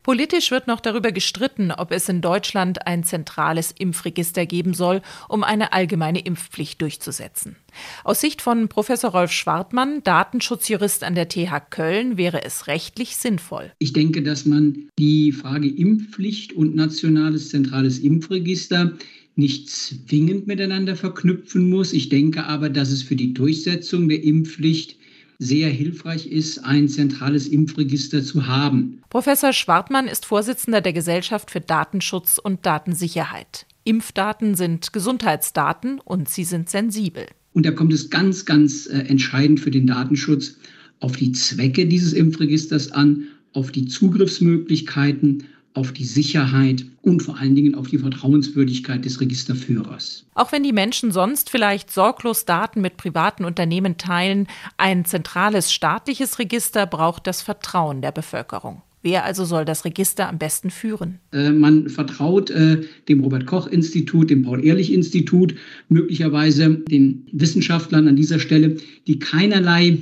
Politisch 0.05 0.53
wird 0.53 0.69
noch 0.69 0.79
darüber 0.79 1.11
gestritten, 1.11 1.73
ob 1.73 1.91
es 1.91 2.09
in 2.09 2.21
Deutschland 2.21 2.87
ein 2.87 3.03
zentrales 3.03 3.75
Impfregister 3.77 4.47
geben 4.47 4.73
soll, 4.73 5.03
um 5.29 5.43
eine 5.43 5.73
allgemeine 5.73 6.21
Impfpflicht 6.21 6.81
durchzusetzen. 6.83 7.57
Aus 8.05 8.21
Sicht 8.21 8.43
von 8.43 8.69
Professor 8.69 9.11
Rolf 9.11 9.33
Schwartmann, 9.33 10.05
Datenschutzjurist 10.05 11.03
an 11.03 11.17
der 11.17 11.29
TH 11.29 11.71
Köln, 11.71 12.17
wäre 12.17 12.45
es 12.45 12.69
rechtlich 12.69 13.17
sinnvoll. 13.17 13.73
Ich 13.81 13.93
denke, 13.93 14.23
dass 14.23 14.47
man 14.47 14.89
die 15.01 15.33
Frage 15.33 15.69
Impfpflicht 15.69 16.53
und 16.53 16.77
nationales 16.77 17.49
zentrales 17.49 17.99
Impfregister 17.99 18.93
nicht 19.37 19.69
zwingend 19.69 20.47
miteinander 20.47 20.97
verknüpfen 20.97 21.69
muss. 21.69 21.93
Ich 21.93 22.09
denke 22.09 22.45
aber, 22.45 22.71
dass 22.71 22.91
es 22.91 23.03
für 23.03 23.17
die 23.17 23.35
Durchsetzung 23.35 24.09
der 24.09 24.23
Impfpflicht 24.23 24.97
sehr 25.39 25.69
hilfreich 25.69 26.27
ist, 26.27 26.65
ein 26.65 26.89
zentrales 26.89 27.49
Impfregister 27.49 28.23
zu 28.23 28.47
haben. 28.47 29.03
Professor 29.11 29.53
Schwartmann 29.53 30.07
ist 30.07 30.27
Vorsitzender 30.27 30.81
der 30.81 30.93
Gesellschaft 30.93 31.51
für 31.51 31.61
Datenschutz 31.61 32.39
und 32.39 32.65
Datensicherheit. 32.65 33.67
Impfdaten 33.85 34.55
sind 34.55 34.93
Gesundheitsdaten 34.93 36.01
und 36.01 36.29
sie 36.29 36.45
sind 36.45 36.71
sensibel. 36.71 37.27
Und 37.53 37.67
da 37.67 37.71
kommt 37.71 37.93
es 37.93 38.11
ganz, 38.11 38.45
ganz 38.45 38.87
äh, 38.87 38.99
entscheidend 38.99 39.61
für 39.61 39.71
den 39.71 39.87
Datenschutz 39.87 40.57
auf 41.01 41.17
die 41.17 41.33
Zwecke 41.33 41.87
dieses 41.87 42.13
Impfregisters 42.13 42.93
an, 42.93 43.25
auf 43.53 43.71
die 43.71 43.87
Zugriffsmöglichkeiten, 43.87 45.45
auf 45.75 45.93
die 45.93 46.05
Sicherheit 46.05 46.87
und 47.03 47.21
vor 47.21 47.39
allen 47.39 47.55
Dingen 47.55 47.75
auf 47.75 47.89
die 47.89 47.99
Vertrauenswürdigkeit 47.99 49.05
des 49.05 49.21
Registerführers. 49.21 50.25
Auch 50.35 50.53
wenn 50.53 50.63
die 50.63 50.73
Menschen 50.73 51.11
sonst 51.11 51.51
vielleicht 51.51 51.91
sorglos 51.91 52.45
Daten 52.45 52.81
mit 52.81 52.97
privaten 52.97 53.45
Unternehmen 53.45 53.99
teilen, 53.99 54.47
ein 54.77 55.05
zentrales 55.05 55.73
staatliches 55.73 56.39
Register 56.39 56.87
braucht 56.87 57.27
das 57.27 57.43
Vertrauen 57.43 58.01
der 58.03 58.13
Bevölkerung. 58.13 58.83
Wer 59.03 59.25
also 59.25 59.45
soll 59.45 59.67
das 59.67 59.85
Register 59.85 60.31
am 60.31 60.39
besten 60.39 60.71
führen? 60.71 61.19
Äh, 61.31 61.51
man 61.51 61.91
vertraut 61.91 62.49
äh, 62.49 62.81
dem 63.07 63.21
Robert 63.21 63.45
Koch 63.45 63.67
Institut, 63.67 64.31
dem 64.31 64.45
Paul 64.45 64.65
Ehrlich 64.65 64.93
Institut, 64.95 65.55
möglicherweise 65.91 66.71
den 66.71 67.27
Wissenschaftlern 67.31 68.09
an 68.09 68.17
dieser 68.17 68.39
Stelle, 68.39 68.79
die 69.07 69.19
keinerlei 69.19 69.99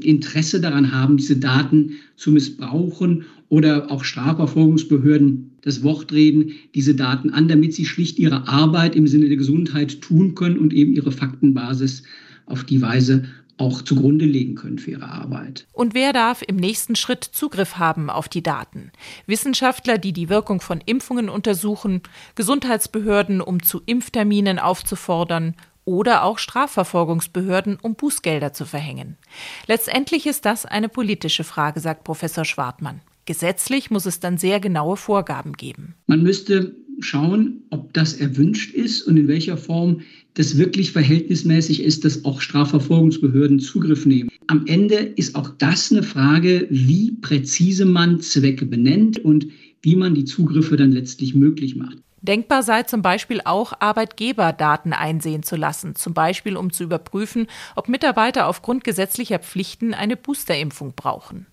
Interesse 0.00 0.60
daran 0.60 0.92
haben, 0.92 1.18
diese 1.18 1.36
Daten 1.36 1.98
zu 2.16 2.32
missbrauchen 2.32 3.26
oder 3.52 3.90
auch 3.90 4.02
Strafverfolgungsbehörden 4.02 5.58
das 5.60 5.82
Wort 5.82 6.10
reden, 6.10 6.52
diese 6.74 6.94
Daten 6.94 7.28
an, 7.28 7.48
damit 7.48 7.74
sie 7.74 7.84
schlicht 7.84 8.18
ihre 8.18 8.48
Arbeit 8.48 8.96
im 8.96 9.06
Sinne 9.06 9.28
der 9.28 9.36
Gesundheit 9.36 10.00
tun 10.00 10.34
können 10.34 10.58
und 10.58 10.72
eben 10.72 10.94
ihre 10.94 11.12
Faktenbasis 11.12 12.02
auf 12.46 12.64
die 12.64 12.80
Weise 12.80 13.26
auch 13.58 13.82
zugrunde 13.82 14.24
legen 14.24 14.54
können 14.54 14.78
für 14.78 14.92
ihre 14.92 15.10
Arbeit. 15.10 15.66
Und 15.74 15.92
wer 15.92 16.14
darf 16.14 16.40
im 16.40 16.56
nächsten 16.56 16.96
Schritt 16.96 17.24
Zugriff 17.24 17.76
haben 17.76 18.08
auf 18.08 18.26
die 18.26 18.42
Daten? 18.42 18.90
Wissenschaftler, 19.26 19.98
die 19.98 20.14
die 20.14 20.30
Wirkung 20.30 20.62
von 20.62 20.80
Impfungen 20.86 21.28
untersuchen, 21.28 22.00
Gesundheitsbehörden, 22.34 23.42
um 23.42 23.62
zu 23.62 23.82
Impfterminen 23.84 24.60
aufzufordern, 24.60 25.54
oder 25.84 26.22
auch 26.22 26.38
Strafverfolgungsbehörden, 26.38 27.76
um 27.82 27.96
Bußgelder 27.96 28.52
zu 28.52 28.64
verhängen. 28.64 29.18
Letztendlich 29.66 30.26
ist 30.26 30.46
das 30.46 30.64
eine 30.64 30.88
politische 30.88 31.42
Frage, 31.42 31.80
sagt 31.80 32.04
Professor 32.04 32.44
Schwartmann. 32.44 33.02
Gesetzlich 33.24 33.90
muss 33.90 34.06
es 34.06 34.20
dann 34.20 34.36
sehr 34.38 34.58
genaue 34.60 34.96
Vorgaben 34.96 35.52
geben. 35.52 35.94
Man 36.06 36.22
müsste 36.22 36.74
schauen, 37.00 37.62
ob 37.70 37.92
das 37.92 38.14
erwünscht 38.14 38.74
ist 38.74 39.02
und 39.02 39.16
in 39.16 39.28
welcher 39.28 39.56
Form 39.56 40.00
das 40.34 40.56
wirklich 40.56 40.92
verhältnismäßig 40.92 41.82
ist, 41.82 42.04
dass 42.04 42.24
auch 42.24 42.40
Strafverfolgungsbehörden 42.40 43.60
Zugriff 43.60 44.06
nehmen. 44.06 44.30
Am 44.46 44.66
Ende 44.66 44.96
ist 44.96 45.34
auch 45.34 45.50
das 45.58 45.92
eine 45.92 46.02
Frage, 46.02 46.66
wie 46.70 47.12
präzise 47.12 47.84
man 47.84 48.20
Zwecke 48.20 48.66
benennt 48.66 49.18
und 49.18 49.46
wie 49.82 49.96
man 49.96 50.14
die 50.14 50.24
Zugriffe 50.24 50.76
dann 50.76 50.92
letztlich 50.92 51.34
möglich 51.34 51.76
macht. 51.76 51.98
Denkbar 52.22 52.62
sei 52.62 52.84
zum 52.84 53.02
Beispiel 53.02 53.40
auch, 53.44 53.72
Arbeitgeberdaten 53.80 54.92
einsehen 54.92 55.42
zu 55.42 55.56
lassen, 55.56 55.96
zum 55.96 56.14
Beispiel 56.14 56.56
um 56.56 56.72
zu 56.72 56.84
überprüfen, 56.84 57.48
ob 57.74 57.88
Mitarbeiter 57.88 58.46
aufgrund 58.46 58.84
gesetzlicher 58.84 59.40
Pflichten 59.40 59.92
eine 59.92 60.16
Boosterimpfung 60.16 60.94
brauchen. 60.94 61.46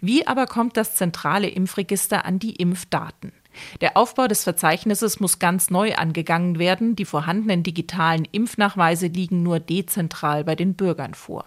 Wie 0.00 0.26
aber 0.26 0.46
kommt 0.46 0.76
das 0.76 0.96
zentrale 0.96 1.48
Impfregister 1.48 2.24
an 2.24 2.38
die 2.38 2.56
Impfdaten? 2.56 3.32
Der 3.80 3.96
Aufbau 3.96 4.26
des 4.26 4.44
Verzeichnisses 4.44 5.20
muss 5.20 5.38
ganz 5.38 5.70
neu 5.70 5.94
angegangen 5.94 6.58
werden. 6.58 6.96
Die 6.96 7.04
vorhandenen 7.04 7.62
digitalen 7.62 8.26
Impfnachweise 8.30 9.06
liegen 9.06 9.42
nur 9.42 9.60
dezentral 9.60 10.44
bei 10.44 10.54
den 10.54 10.74
Bürgern 10.74 11.14
vor. 11.14 11.46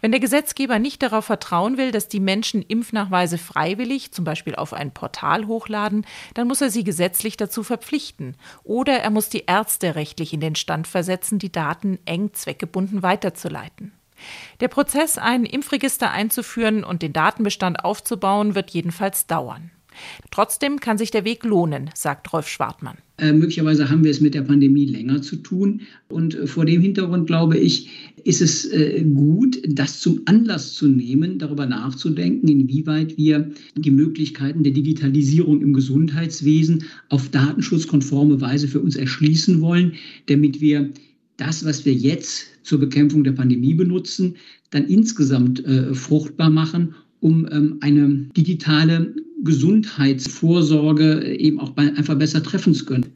Wenn 0.00 0.12
der 0.12 0.20
Gesetzgeber 0.20 0.78
nicht 0.78 1.02
darauf 1.02 1.24
vertrauen 1.24 1.76
will, 1.76 1.90
dass 1.90 2.08
die 2.08 2.20
Menschen 2.20 2.62
Impfnachweise 2.62 3.38
freiwillig, 3.38 4.12
zum 4.12 4.24
Beispiel 4.24 4.54
auf 4.54 4.72
ein 4.72 4.92
Portal 4.92 5.46
hochladen, 5.46 6.06
dann 6.34 6.48
muss 6.48 6.60
er 6.60 6.70
sie 6.70 6.84
gesetzlich 6.84 7.36
dazu 7.36 7.62
verpflichten. 7.62 8.36
Oder 8.64 9.00
er 9.00 9.10
muss 9.10 9.28
die 9.28 9.44
Ärzte 9.46 9.94
rechtlich 9.94 10.32
in 10.32 10.40
den 10.40 10.56
Stand 10.56 10.86
versetzen, 10.86 11.38
die 11.38 11.52
Daten 11.52 11.98
eng 12.04 12.32
zweckgebunden 12.32 13.02
weiterzuleiten. 13.02 13.92
Der 14.60 14.68
Prozess, 14.68 15.18
ein 15.18 15.44
Impfregister 15.44 16.10
einzuführen 16.10 16.84
und 16.84 17.02
den 17.02 17.12
Datenbestand 17.12 17.84
aufzubauen, 17.84 18.54
wird 18.54 18.70
jedenfalls 18.70 19.26
dauern. 19.26 19.70
Trotzdem 20.30 20.80
kann 20.80 20.98
sich 20.98 21.10
der 21.10 21.24
Weg 21.24 21.44
lohnen, 21.44 21.90
sagt 21.94 22.32
Rolf 22.32 22.48
Schwartmann. 22.48 22.98
Äh, 23.18 23.32
möglicherweise 23.32 23.88
haben 23.88 24.04
wir 24.04 24.10
es 24.10 24.20
mit 24.20 24.34
der 24.34 24.42
Pandemie 24.42 24.84
länger 24.84 25.22
zu 25.22 25.36
tun. 25.36 25.80
Und 26.08 26.34
äh, 26.34 26.46
vor 26.46 26.66
dem 26.66 26.82
Hintergrund 26.82 27.26
glaube 27.26 27.56
ich, 27.56 27.88
ist 28.24 28.42
es 28.42 28.66
äh, 28.66 29.02
gut, 29.14 29.58
das 29.66 30.00
zum 30.00 30.20
Anlass 30.26 30.74
zu 30.74 30.86
nehmen, 30.86 31.38
darüber 31.38 31.64
nachzudenken, 31.64 32.48
inwieweit 32.48 33.16
wir 33.16 33.50
die 33.74 33.90
Möglichkeiten 33.90 34.64
der 34.64 34.72
Digitalisierung 34.72 35.62
im 35.62 35.72
Gesundheitswesen 35.72 36.84
auf 37.08 37.30
datenschutzkonforme 37.30 38.40
Weise 38.42 38.68
für 38.68 38.80
uns 38.80 38.96
erschließen 38.96 39.62
wollen, 39.62 39.94
damit 40.26 40.60
wir 40.60 40.90
das, 41.36 41.64
was 41.64 41.84
wir 41.84 41.92
jetzt 41.92 42.46
zur 42.62 42.80
Bekämpfung 42.80 43.24
der 43.24 43.32
Pandemie 43.32 43.74
benutzen, 43.74 44.36
dann 44.70 44.86
insgesamt 44.86 45.64
äh, 45.64 45.94
fruchtbar 45.94 46.50
machen, 46.50 46.94
um 47.20 47.46
ähm, 47.50 47.78
eine 47.80 48.08
digitale 48.36 49.14
Gesundheitsvorsorge 49.44 51.36
eben 51.36 51.60
auch 51.60 51.76
einfach 51.76 52.16
besser 52.16 52.42
treffen 52.42 52.74
zu 52.74 52.84
können. 52.84 53.06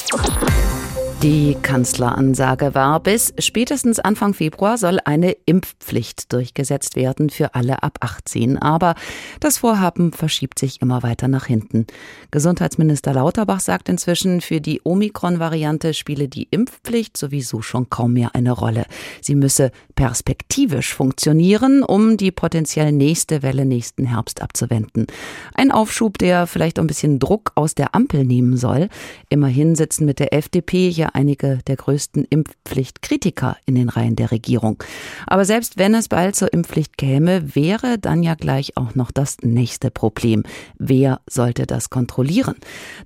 Die 1.23 1.55
Kanzleransage 1.61 2.75
war, 2.75 2.99
bis 2.99 3.35
spätestens 3.39 3.99
Anfang 3.99 4.33
Februar 4.33 4.79
soll 4.79 5.00
eine 5.05 5.33
Impfpflicht 5.45 6.33
durchgesetzt 6.33 6.97
werden 6.97 7.29
für 7.29 7.55
alle 7.55 7.83
ab 7.83 7.99
18. 8.00 8.57
Aber 8.57 8.95
das 9.39 9.59
Vorhaben 9.59 10.15
verschiebt 10.15 10.59
sich 10.59 10.81
immer 10.81 11.03
weiter 11.03 11.29
nach 11.29 11.45
hinten. 11.45 11.87
Gesundheitsminister 12.31 13.12
Lauterbach 13.12 13.61
sagt 13.61 13.91
inzwischen, 13.91 14.41
für 14.41 14.62
die 14.62 14.81
Omikron-Variante 14.83 15.93
spiele 15.93 16.27
die 16.27 16.49
Impfpflicht 16.50 17.19
sowieso 17.19 17.61
schon 17.61 17.91
kaum 17.91 18.15
mehr 18.15 18.35
eine 18.35 18.53
Rolle. 18.53 18.87
Sie 19.21 19.35
müsse 19.35 19.73
perspektivisch 19.97 20.95
funktionieren, 20.95 21.83
um 21.83 22.17
die 22.17 22.31
potenziell 22.31 22.93
nächste 22.93 23.43
Welle 23.43 23.67
nächsten 23.67 24.07
Herbst 24.07 24.41
abzuwenden. 24.41 25.07
Ein 25.53 25.71
Aufschub, 25.71 26.17
der 26.17 26.47
vielleicht 26.47 26.79
ein 26.79 26.87
bisschen 26.87 27.19
Druck 27.19 27.53
aus 27.57 27.75
der 27.75 27.95
Ampel 27.95 28.25
nehmen 28.25 28.57
soll. 28.57 28.89
Immerhin 29.29 29.75
sitzen 29.75 30.07
mit 30.07 30.19
der 30.19 30.33
FDP 30.33 30.89
einige 31.14 31.59
der 31.67 31.76
größten 31.76 32.25
Impfpflichtkritiker 32.25 33.57
in 33.67 33.75
den 33.75 33.88
Reihen 33.88 34.17
der 34.17 34.31
Regierung. 34.31 34.83
Aber 35.26 35.45
selbst 35.45 35.79
wenn 35.79 35.95
es 35.95 36.09
bald 36.09 36.37
zur 36.37 36.52
Impfpflicht 36.52 36.99
käme, 36.99 37.55
wäre 37.55 37.99
dann 37.99 38.23
ja 38.23 38.35
gleich 38.35 38.76
auch 38.76 38.95
noch 38.95 39.11
das 39.11 39.38
nächste 39.43 39.90
Problem. 39.90 40.43
Wer 40.79 41.21
sollte 41.29 41.67
das 41.67 41.90
kontrollieren? 41.90 42.57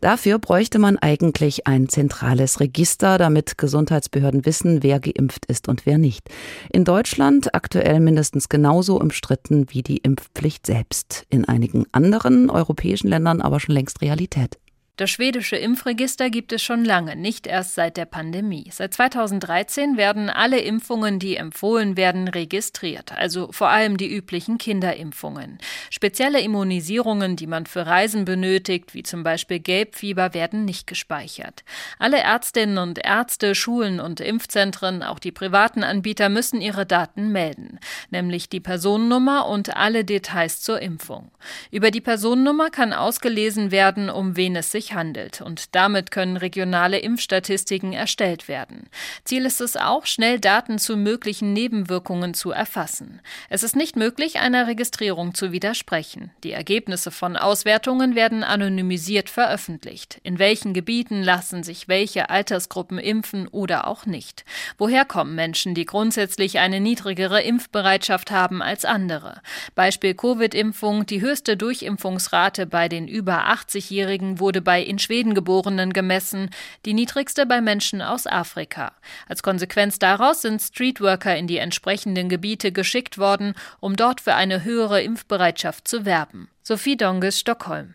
Dafür 0.01 0.39
bräuchte 0.39 0.79
man 0.79 0.99
eigentlich 0.99 1.67
ein 1.67 1.89
zentrales 1.89 2.61
Register, 2.61 3.19
damit 3.19 3.59
Gesundheitsbehörden 3.59 4.47
wissen, 4.47 4.83
wer 4.83 5.01
geimpft 5.01 5.47
ist 5.47 5.69
und 5.69 5.87
wer 5.87 5.99
nicht. 5.99 6.29
In 6.73 6.85
Deutschland 6.85 7.55
aktuell 7.55 8.01
mindestens 8.01 8.49
genauso 8.49 9.01
umstritten 9.01 9.67
wie 9.71 9.83
die 9.83 9.99
Impfpflicht 9.99 10.67
selbst. 10.67 11.27
In 11.31 11.45
einigen 11.45 11.85
anderen 11.93 12.51
europäischen 12.51 13.09
Ländern 13.09 13.41
aber 13.41 13.61
schon 13.61 13.75
längst 13.75 14.01
Realität. 14.03 14.59
Das 14.97 15.11
schwedische 15.11 15.57
Impfregister 15.57 16.31
gibt 16.31 16.53
es 16.53 16.63
schon 16.63 16.85
lange, 16.85 17.17
nicht 17.17 17.49
erst 17.49 17.75
seit 17.75 17.97
der 17.97 18.05
Pandemie. 18.05 18.71
Seit 18.71 18.95
2013 18.95 19.97
werden 19.97 20.31
alle 20.31 20.61
Impfungen, 20.61 21.19
die 21.19 21.35
empfohlen 21.35 21.97
werden, 21.97 22.29
registriert, 22.29 23.11
also 23.11 23.51
vor 23.51 23.71
allem 23.71 23.97
die 23.97 24.09
üblichen 24.09 24.57
Kinderimpfungen. 24.57 25.59
Spezielle 25.91 26.41
Immunisierungen, 26.41 27.35
die 27.35 27.49
man 27.49 27.67
für 27.67 27.87
Reisen 27.87 28.25
benötigt, 28.25 28.95
wie 28.95 29.03
zum 29.03 29.25
Beispiel 29.25 29.59
Gelbfieber, 29.59 30.33
werden 30.33 30.65
nicht 30.65 30.87
gespeichert. 30.87 31.65
Alle 31.99 32.19
Ärztinnen 32.19 32.79
und 32.79 33.05
Ärzte, 33.05 33.57
Schulen 33.57 33.99
und 33.99 34.21
Impfzentren, 34.21 35.03
auch 35.03 35.19
die 35.19 35.33
privaten 35.33 35.83
Anbieter 35.83 36.29
müssen 36.29 36.61
ihre 36.61 36.87
Daten 36.87 37.33
melden, 37.33 37.81
nämlich 38.11 38.49
die 38.49 38.61
Personennummer 38.61 39.49
und 39.49 39.77
alle 39.77 40.05
Details 40.05 40.61
zur 40.61 40.81
Impfung. 40.81 41.33
Über 41.73 41.91
die 41.91 42.01
Personennummer 42.01 42.71
kann 42.71 42.93
ausgelesen 42.93 43.73
werden, 43.73 44.09
um 44.09 44.37
wen 44.37 44.55
es 44.55 44.71
sich 44.71 44.84
sich 44.85 44.95
handelt. 44.95 45.41
Und 45.41 45.75
damit 45.75 46.11
können 46.11 46.37
regionale 46.37 46.99
Impfstatistiken 46.99 47.93
erstellt 47.93 48.49
werden. 48.49 48.89
Ziel 49.25 49.47
ist 49.47 49.61
es 49.61 49.77
auch, 49.77 50.07
schnell 50.07 50.39
Daten 50.39 50.79
zu 50.79 50.97
möglichen 50.97 51.53
Nebenwirkungen 51.53 52.35
zu 52.35 52.51
erfassen. 52.51 53.21
Es 53.49 53.63
ist 53.63 53.77
nicht 53.77 53.97
möglich, 53.97 54.41
einer 54.41 54.67
Registrierung 54.67 55.35
zu 55.35 55.53
widersprechen. 55.53 56.31
Die 56.43 56.53
Ergebnisse 56.53 57.11
von 57.11 57.37
Auswertungen 57.37 58.15
werden 58.15 58.45
anonymisiert 58.45 59.31
veröffentlicht. 59.31 60.21
In 60.23 60.39
welchen 60.39 60.75
Gebieten 60.75 61.23
lassen 61.23 61.63
sich 61.63 61.89
welche 61.89 62.31
Altersgruppen 62.31 62.99
impfen 62.99 63.49
oder 63.49 63.87
auch 63.87 64.07
nicht? 64.07 64.45
Woher 64.79 65.05
kommen 65.05 65.35
Menschen, 65.35 65.75
die 65.75 65.87
grundsätzlich 65.87 66.59
eine 66.59 66.81
niedrigere 66.81 67.41
Impfbereitschaft 67.43 68.31
haben 68.31 68.63
als 68.63 68.85
andere? 68.85 69.41
Beispiel 69.75 70.15
Covid-Impfung. 70.15 71.07
Die 71.07 71.21
höchste 71.21 71.57
Durchimpfungsrate 71.57 72.67
bei 72.67 72.89
den 72.89 73.09
über 73.09 73.49
80-Jährigen 73.49 74.41
wurde 74.41 74.61
bei 74.61 74.74
bei 74.75 74.83
in 74.83 74.99
Schweden 74.99 75.35
Geborenen 75.35 75.93
gemessen, 75.93 76.51
die 76.85 76.95
niedrigste 76.95 77.47
bei 77.47 77.61
Menschen 77.61 78.03
aus 78.03 78.27
Afrika. 78.27 78.91
Als 79.29 79.45
Konsequenz 79.45 80.01
daraus 80.01 80.43
sind 80.43 80.61
Streetworker 80.61 81.37
in 81.37 81.47
die 81.47 81.59
entsprechenden 81.59 82.29
Gebiete 82.29 82.73
geschickt 82.73 83.17
worden, 83.17 83.55
um 83.79 83.95
dort 83.95 84.21
für 84.21 84.35
eine 84.35 84.65
höhere 84.65 85.01
Impfbereitschaft 85.01 85.87
zu 85.87 86.05
werben. 86.05 86.49
Sophie 86.65 86.97
Donges, 86.97 87.39
Stockholm. 87.39 87.95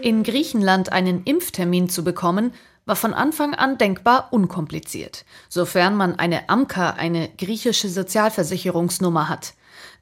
In 0.00 0.22
Griechenland 0.22 0.92
einen 0.92 1.24
Impftermin 1.24 1.90
zu 1.90 2.02
bekommen, 2.02 2.54
war 2.86 2.96
von 2.96 3.12
Anfang 3.12 3.54
an 3.54 3.76
denkbar 3.76 4.28
unkompliziert, 4.30 5.26
sofern 5.50 5.94
man 5.94 6.18
eine 6.18 6.48
AMKA, 6.48 6.92
eine 6.92 7.28
griechische 7.36 7.90
Sozialversicherungsnummer 7.90 9.28
hat. 9.28 9.52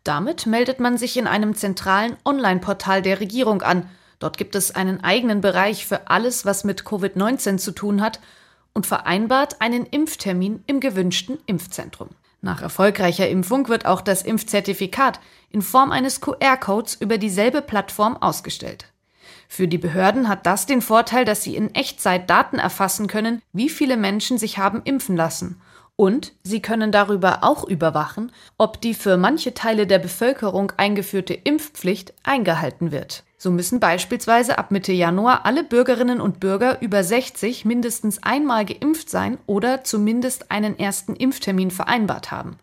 Damit 0.04 0.46
meldet 0.46 0.78
man 0.78 0.98
sich 0.98 1.16
in 1.16 1.26
einem 1.26 1.56
zentralen 1.56 2.16
Online-Portal 2.24 3.02
der 3.02 3.18
Regierung 3.18 3.62
an 3.62 3.88
Dort 4.24 4.38
gibt 4.38 4.54
es 4.54 4.74
einen 4.74 5.04
eigenen 5.04 5.42
Bereich 5.42 5.84
für 5.84 6.08
alles, 6.08 6.46
was 6.46 6.64
mit 6.64 6.84
Covid-19 6.84 7.58
zu 7.58 7.72
tun 7.72 8.00
hat 8.00 8.20
und 8.72 8.86
vereinbart 8.86 9.60
einen 9.60 9.84
Impftermin 9.84 10.64
im 10.66 10.80
gewünschten 10.80 11.36
Impfzentrum. 11.44 12.08
Nach 12.40 12.62
erfolgreicher 12.62 13.28
Impfung 13.28 13.68
wird 13.68 13.84
auch 13.84 14.00
das 14.00 14.22
Impfzertifikat 14.22 15.20
in 15.50 15.60
Form 15.60 15.92
eines 15.92 16.22
QR-Codes 16.22 16.94
über 16.94 17.18
dieselbe 17.18 17.60
Plattform 17.60 18.16
ausgestellt. 18.16 18.86
Für 19.46 19.68
die 19.68 19.76
Behörden 19.76 20.26
hat 20.26 20.46
das 20.46 20.64
den 20.64 20.80
Vorteil, 20.80 21.26
dass 21.26 21.42
sie 21.42 21.54
in 21.54 21.74
Echtzeit 21.74 22.30
Daten 22.30 22.58
erfassen 22.58 23.08
können, 23.08 23.42
wie 23.52 23.68
viele 23.68 23.98
Menschen 23.98 24.38
sich 24.38 24.56
haben 24.56 24.80
impfen 24.84 25.18
lassen. 25.18 25.60
Und 25.96 26.32
sie 26.42 26.62
können 26.62 26.92
darüber 26.92 27.44
auch 27.44 27.64
überwachen, 27.64 28.32
ob 28.56 28.80
die 28.80 28.94
für 28.94 29.18
manche 29.18 29.52
Teile 29.52 29.86
der 29.86 29.98
Bevölkerung 29.98 30.72
eingeführte 30.78 31.34
Impfpflicht 31.34 32.14
eingehalten 32.22 32.90
wird. 32.90 33.22
So 33.44 33.50
müssen 33.50 33.78
beispielsweise 33.78 34.56
ab 34.56 34.70
Mitte 34.70 34.94
Januar 34.94 35.44
alle 35.44 35.64
Bürgerinnen 35.64 36.18
und 36.18 36.40
Bürger 36.40 36.80
über 36.80 37.04
60 37.04 37.66
mindestens 37.66 38.22
einmal 38.22 38.64
geimpft 38.64 39.10
sein 39.10 39.36
oder 39.44 39.84
zumindest 39.84 40.50
einen 40.50 40.78
ersten 40.78 41.14
Impftermin 41.14 41.70
vereinbart 41.70 42.30
haben. 42.30 42.56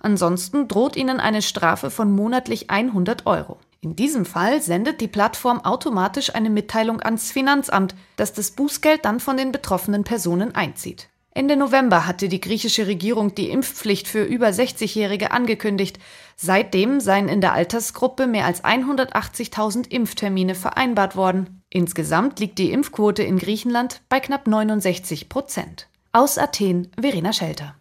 Ansonsten 0.00 0.68
droht 0.68 0.96
ihnen 0.96 1.20
eine 1.20 1.42
Strafe 1.42 1.90
von 1.90 2.10
monatlich 2.10 2.70
100 2.70 3.26
Euro. 3.26 3.58
In 3.82 3.94
diesem 3.94 4.24
Fall 4.24 4.62
sendet 4.62 5.02
die 5.02 5.06
Plattform 5.06 5.60
automatisch 5.66 6.34
eine 6.34 6.48
Mitteilung 6.48 7.02
ans 7.02 7.30
Finanzamt, 7.30 7.94
das 8.16 8.32
das 8.32 8.52
Bußgeld 8.52 9.04
dann 9.04 9.20
von 9.20 9.36
den 9.36 9.52
betroffenen 9.52 10.02
Personen 10.02 10.54
einzieht. 10.54 11.10
Ende 11.34 11.56
November 11.56 12.06
hatte 12.06 12.28
die 12.28 12.42
griechische 12.42 12.86
Regierung 12.86 13.34
die 13.34 13.48
Impfpflicht 13.48 14.06
für 14.06 14.22
über 14.22 14.48
60-Jährige 14.48 15.30
angekündigt. 15.30 15.98
Seitdem 16.36 17.00
seien 17.00 17.28
in 17.28 17.40
der 17.40 17.54
Altersgruppe 17.54 18.26
mehr 18.26 18.44
als 18.44 18.62
180.000 18.62 19.90
Impftermine 19.90 20.54
vereinbart 20.54 21.16
worden. 21.16 21.62
Insgesamt 21.70 22.38
liegt 22.38 22.58
die 22.58 22.70
Impfquote 22.70 23.22
in 23.22 23.38
Griechenland 23.38 24.02
bei 24.10 24.20
knapp 24.20 24.46
69 24.46 25.30
Prozent. 25.30 25.88
Aus 26.12 26.36
Athen, 26.36 26.88
Verena 27.00 27.32
Schelter. 27.32 27.76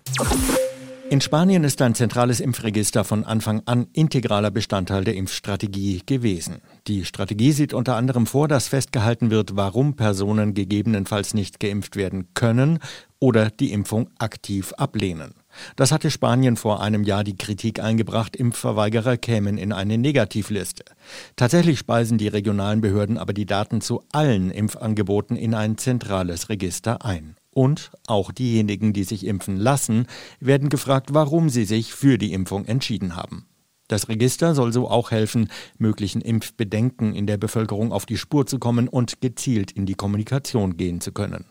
In 1.09 1.19
Spanien 1.19 1.65
ist 1.65 1.81
ein 1.81 1.93
zentrales 1.93 2.39
Impfregister 2.39 3.03
von 3.03 3.25
Anfang 3.25 3.63
an 3.65 3.87
integraler 3.91 4.49
Bestandteil 4.49 5.03
der 5.03 5.15
Impfstrategie 5.15 6.03
gewesen. 6.05 6.61
Die 6.87 7.03
Strategie 7.03 7.51
sieht 7.51 7.73
unter 7.73 7.97
anderem 7.97 8.27
vor, 8.27 8.47
dass 8.47 8.69
festgehalten 8.69 9.29
wird, 9.29 9.57
warum 9.57 9.97
Personen 9.97 10.53
gegebenenfalls 10.53 11.33
nicht 11.33 11.59
geimpft 11.59 11.97
werden 11.97 12.29
können 12.33 12.79
oder 13.21 13.51
die 13.51 13.71
Impfung 13.71 14.09
aktiv 14.17 14.73
ablehnen. 14.73 15.35
Das 15.75 15.91
hatte 15.91 16.11
Spanien 16.11 16.57
vor 16.57 16.81
einem 16.81 17.03
Jahr 17.03 17.23
die 17.23 17.37
Kritik 17.37 17.79
eingebracht, 17.79 18.35
Impfverweigerer 18.35 19.15
kämen 19.15 19.57
in 19.57 19.71
eine 19.71 19.97
Negativliste. 19.97 20.83
Tatsächlich 21.35 21.79
speisen 21.79 22.17
die 22.17 22.27
regionalen 22.27 22.81
Behörden 22.81 23.17
aber 23.17 23.33
die 23.33 23.45
Daten 23.45 23.79
zu 23.79 24.03
allen 24.11 24.49
Impfangeboten 24.49 25.37
in 25.37 25.53
ein 25.53 25.77
zentrales 25.77 26.49
Register 26.49 27.05
ein. 27.05 27.35
Und 27.51 27.91
auch 28.07 28.31
diejenigen, 28.31 28.91
die 28.91 29.03
sich 29.03 29.25
impfen 29.25 29.57
lassen, 29.57 30.07
werden 30.39 30.69
gefragt, 30.69 31.13
warum 31.13 31.49
sie 31.49 31.65
sich 31.65 31.93
für 31.93 32.17
die 32.17 32.33
Impfung 32.33 32.65
entschieden 32.65 33.15
haben. 33.15 33.45
Das 33.87 34.07
Register 34.07 34.55
soll 34.55 34.71
so 34.71 34.89
auch 34.89 35.11
helfen, 35.11 35.49
möglichen 35.77 36.21
Impfbedenken 36.21 37.13
in 37.13 37.27
der 37.27 37.35
Bevölkerung 37.35 37.91
auf 37.91 38.05
die 38.05 38.17
Spur 38.17 38.47
zu 38.47 38.57
kommen 38.57 38.87
und 38.87 39.19
gezielt 39.19 39.71
in 39.73 39.85
die 39.85 39.95
Kommunikation 39.95 40.77
gehen 40.77 41.01
zu 41.01 41.11
können. 41.11 41.50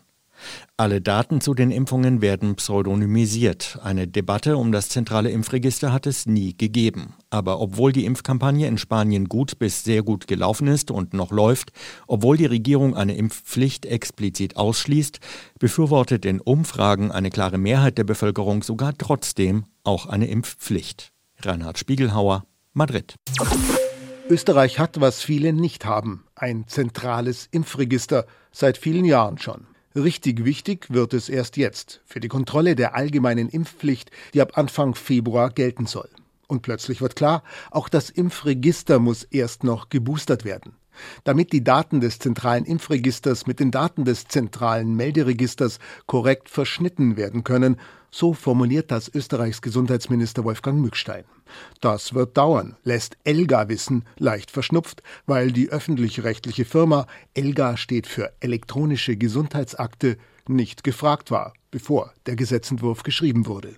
Alle 0.77 1.01
Daten 1.01 1.41
zu 1.41 1.53
den 1.53 1.71
Impfungen 1.71 2.21
werden 2.21 2.55
pseudonymisiert. 2.55 3.79
Eine 3.83 4.07
Debatte 4.07 4.57
um 4.57 4.71
das 4.71 4.89
zentrale 4.89 5.29
Impfregister 5.29 5.93
hat 5.93 6.07
es 6.07 6.25
nie 6.25 6.57
gegeben. 6.57 7.13
Aber 7.29 7.59
obwohl 7.59 7.91
die 7.91 8.05
Impfkampagne 8.05 8.67
in 8.67 8.77
Spanien 8.77 9.25
gut 9.25 9.59
bis 9.59 9.83
sehr 9.83 10.03
gut 10.03 10.27
gelaufen 10.27 10.67
ist 10.67 10.91
und 10.91 11.13
noch 11.13 11.31
läuft, 11.31 11.71
obwohl 12.07 12.37
die 12.37 12.45
Regierung 12.45 12.95
eine 12.95 13.15
Impfpflicht 13.15 13.85
explizit 13.85 14.57
ausschließt, 14.57 15.19
befürwortet 15.59 16.25
in 16.25 16.41
Umfragen 16.41 17.11
eine 17.11 17.29
klare 17.29 17.57
Mehrheit 17.57 17.97
der 17.97 18.03
Bevölkerung 18.03 18.63
sogar 18.63 18.97
trotzdem 18.97 19.65
auch 19.83 20.05
eine 20.05 20.27
Impfpflicht. 20.27 21.11
Reinhard 21.39 21.77
Spiegelhauer, 21.77 22.45
Madrid. 22.73 23.15
Österreich 24.29 24.79
hat, 24.79 25.01
was 25.01 25.21
viele 25.21 25.51
nicht 25.51 25.85
haben, 25.85 26.23
ein 26.35 26.65
zentrales 26.67 27.47
Impfregister, 27.51 28.25
seit 28.51 28.77
vielen 28.77 29.03
Jahren 29.03 29.37
schon. 29.37 29.67
Richtig 29.95 30.45
wichtig 30.45 30.87
wird 30.89 31.13
es 31.13 31.27
erst 31.27 31.57
jetzt 31.57 32.01
für 32.05 32.21
die 32.21 32.29
Kontrolle 32.29 32.75
der 32.75 32.95
allgemeinen 32.95 33.49
Impfpflicht, 33.49 34.09
die 34.33 34.41
ab 34.41 34.57
Anfang 34.57 34.95
Februar 34.95 35.49
gelten 35.49 35.85
soll. 35.85 36.07
Und 36.47 36.61
plötzlich 36.61 37.01
wird 37.01 37.17
klar, 37.17 37.43
auch 37.71 37.89
das 37.89 38.09
Impfregister 38.09 38.99
muss 38.99 39.23
erst 39.23 39.65
noch 39.65 39.89
geboostert 39.89 40.45
werden. 40.45 40.75
Damit 41.25 41.51
die 41.51 41.63
Daten 41.63 41.99
des 41.99 42.19
zentralen 42.19 42.65
Impfregisters 42.65 43.47
mit 43.47 43.59
den 43.59 43.71
Daten 43.71 44.05
des 44.05 44.27
zentralen 44.27 44.95
Melderegisters 44.95 45.79
korrekt 46.07 46.49
verschnitten 46.49 47.17
werden 47.17 47.43
können, 47.43 47.77
so 48.11 48.33
formuliert 48.33 48.91
das 48.91 49.09
Österreichs 49.13 49.61
Gesundheitsminister 49.61 50.43
Wolfgang 50.43 50.79
Mückstein. 50.79 51.23
Das 51.79 52.13
wird 52.13 52.37
dauern, 52.37 52.75
lässt 52.83 53.17
Elga 53.23 53.69
wissen, 53.69 54.05
leicht 54.17 54.51
verschnupft, 54.51 55.01
weil 55.25 55.51
die 55.51 55.69
öffentlich-rechtliche 55.69 56.65
Firma 56.65 57.07
Elga 57.33 57.77
steht 57.77 58.07
für 58.07 58.31
elektronische 58.41 59.15
Gesundheitsakte 59.15 60.17
nicht 60.47 60.83
gefragt 60.83 61.31
war, 61.31 61.53
bevor 61.71 62.13
der 62.25 62.35
Gesetzentwurf 62.35 63.03
geschrieben 63.03 63.47
wurde. 63.47 63.75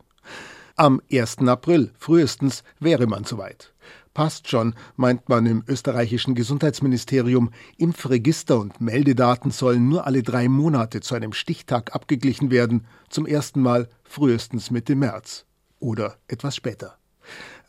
Am 0.76 1.02
1. 1.12 1.40
April 1.48 1.92
frühestens 2.00 2.64
wäre 2.80 3.06
man 3.06 3.26
soweit. 3.26 3.73
Passt 4.14 4.48
schon, 4.48 4.76
meint 4.96 5.28
man 5.28 5.48
im 5.48 5.64
österreichischen 5.68 6.36
Gesundheitsministerium. 6.36 7.50
Impfregister 7.78 8.60
und 8.60 8.80
Meldedaten 8.80 9.50
sollen 9.50 9.90
nur 9.90 10.06
alle 10.06 10.22
drei 10.22 10.48
Monate 10.50 11.02
zu 11.02 11.16
einem 11.16 11.34
Stichtag 11.34 11.96
abgeglichen 11.96 12.52
werden, 12.52 12.86
zum 13.10 13.26
ersten 13.26 13.62
Mal 13.62 13.90
frühestens 14.04 14.70
Mitte 14.70 14.96
März. 14.96 15.46
Oder 15.80 16.18
etwas 16.28 16.56
später. 16.56 16.98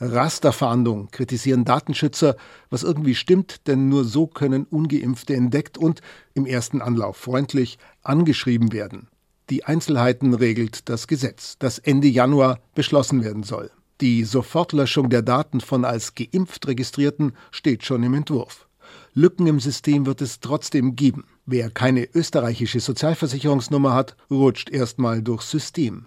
Rasterfahndung 0.00 1.10
kritisieren 1.10 1.64
Datenschützer, 1.64 2.36
was 2.68 2.82
irgendwie 2.82 3.14
stimmt, 3.14 3.66
denn 3.66 3.88
nur 3.88 4.04
so 4.04 4.26
können 4.26 4.64
ungeimpfte 4.64 5.34
entdeckt 5.34 5.78
und 5.78 6.02
im 6.34 6.44
ersten 6.44 6.82
Anlauf 6.82 7.16
freundlich 7.16 7.78
angeschrieben 8.02 8.72
werden. 8.72 9.08
Die 9.50 9.64
Einzelheiten 9.64 10.34
regelt 10.34 10.88
das 10.88 11.06
Gesetz, 11.06 11.56
das 11.58 11.78
Ende 11.78 12.08
Januar 12.08 12.60
beschlossen 12.74 13.24
werden 13.24 13.44
soll. 13.44 13.70
Die 14.00 14.24
Sofortlöschung 14.24 15.08
der 15.08 15.22
Daten 15.22 15.60
von 15.60 15.84
als 15.84 16.14
geimpft 16.14 16.66
Registrierten 16.66 17.32
steht 17.52 17.84
schon 17.84 18.02
im 18.02 18.14
Entwurf. 18.14 18.66
Lücken 19.12 19.46
im 19.46 19.60
System 19.60 20.04
wird 20.06 20.20
es 20.20 20.40
trotzdem 20.40 20.96
geben. 20.96 21.24
Wer 21.46 21.70
keine 21.70 22.08
österreichische 22.12 22.80
Sozialversicherungsnummer 22.80 23.94
hat, 23.94 24.16
rutscht 24.30 24.68
erstmal 24.70 25.22
durchs 25.22 25.50
System. 25.50 26.06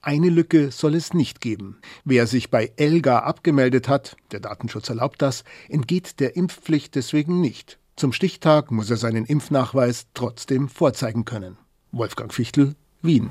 Eine 0.00 0.28
Lücke 0.28 0.70
soll 0.70 0.94
es 0.94 1.14
nicht 1.14 1.40
geben. 1.40 1.78
Wer 2.04 2.26
sich 2.26 2.50
bei 2.50 2.72
Elga 2.76 3.20
abgemeldet 3.20 3.88
hat, 3.88 4.16
der 4.30 4.40
Datenschutz 4.40 4.88
erlaubt 4.88 5.22
das, 5.22 5.44
entgeht 5.68 6.20
der 6.20 6.36
Impfpflicht 6.36 6.94
deswegen 6.94 7.40
nicht. 7.40 7.78
Zum 7.96 8.12
Stichtag 8.12 8.70
muss 8.70 8.90
er 8.90 8.96
seinen 8.96 9.24
Impfnachweis 9.24 10.06
trotzdem 10.14 10.68
vorzeigen 10.68 11.24
können. 11.24 11.56
Wolfgang 11.90 12.32
Fichtel, 12.32 12.74
Wien. 13.02 13.30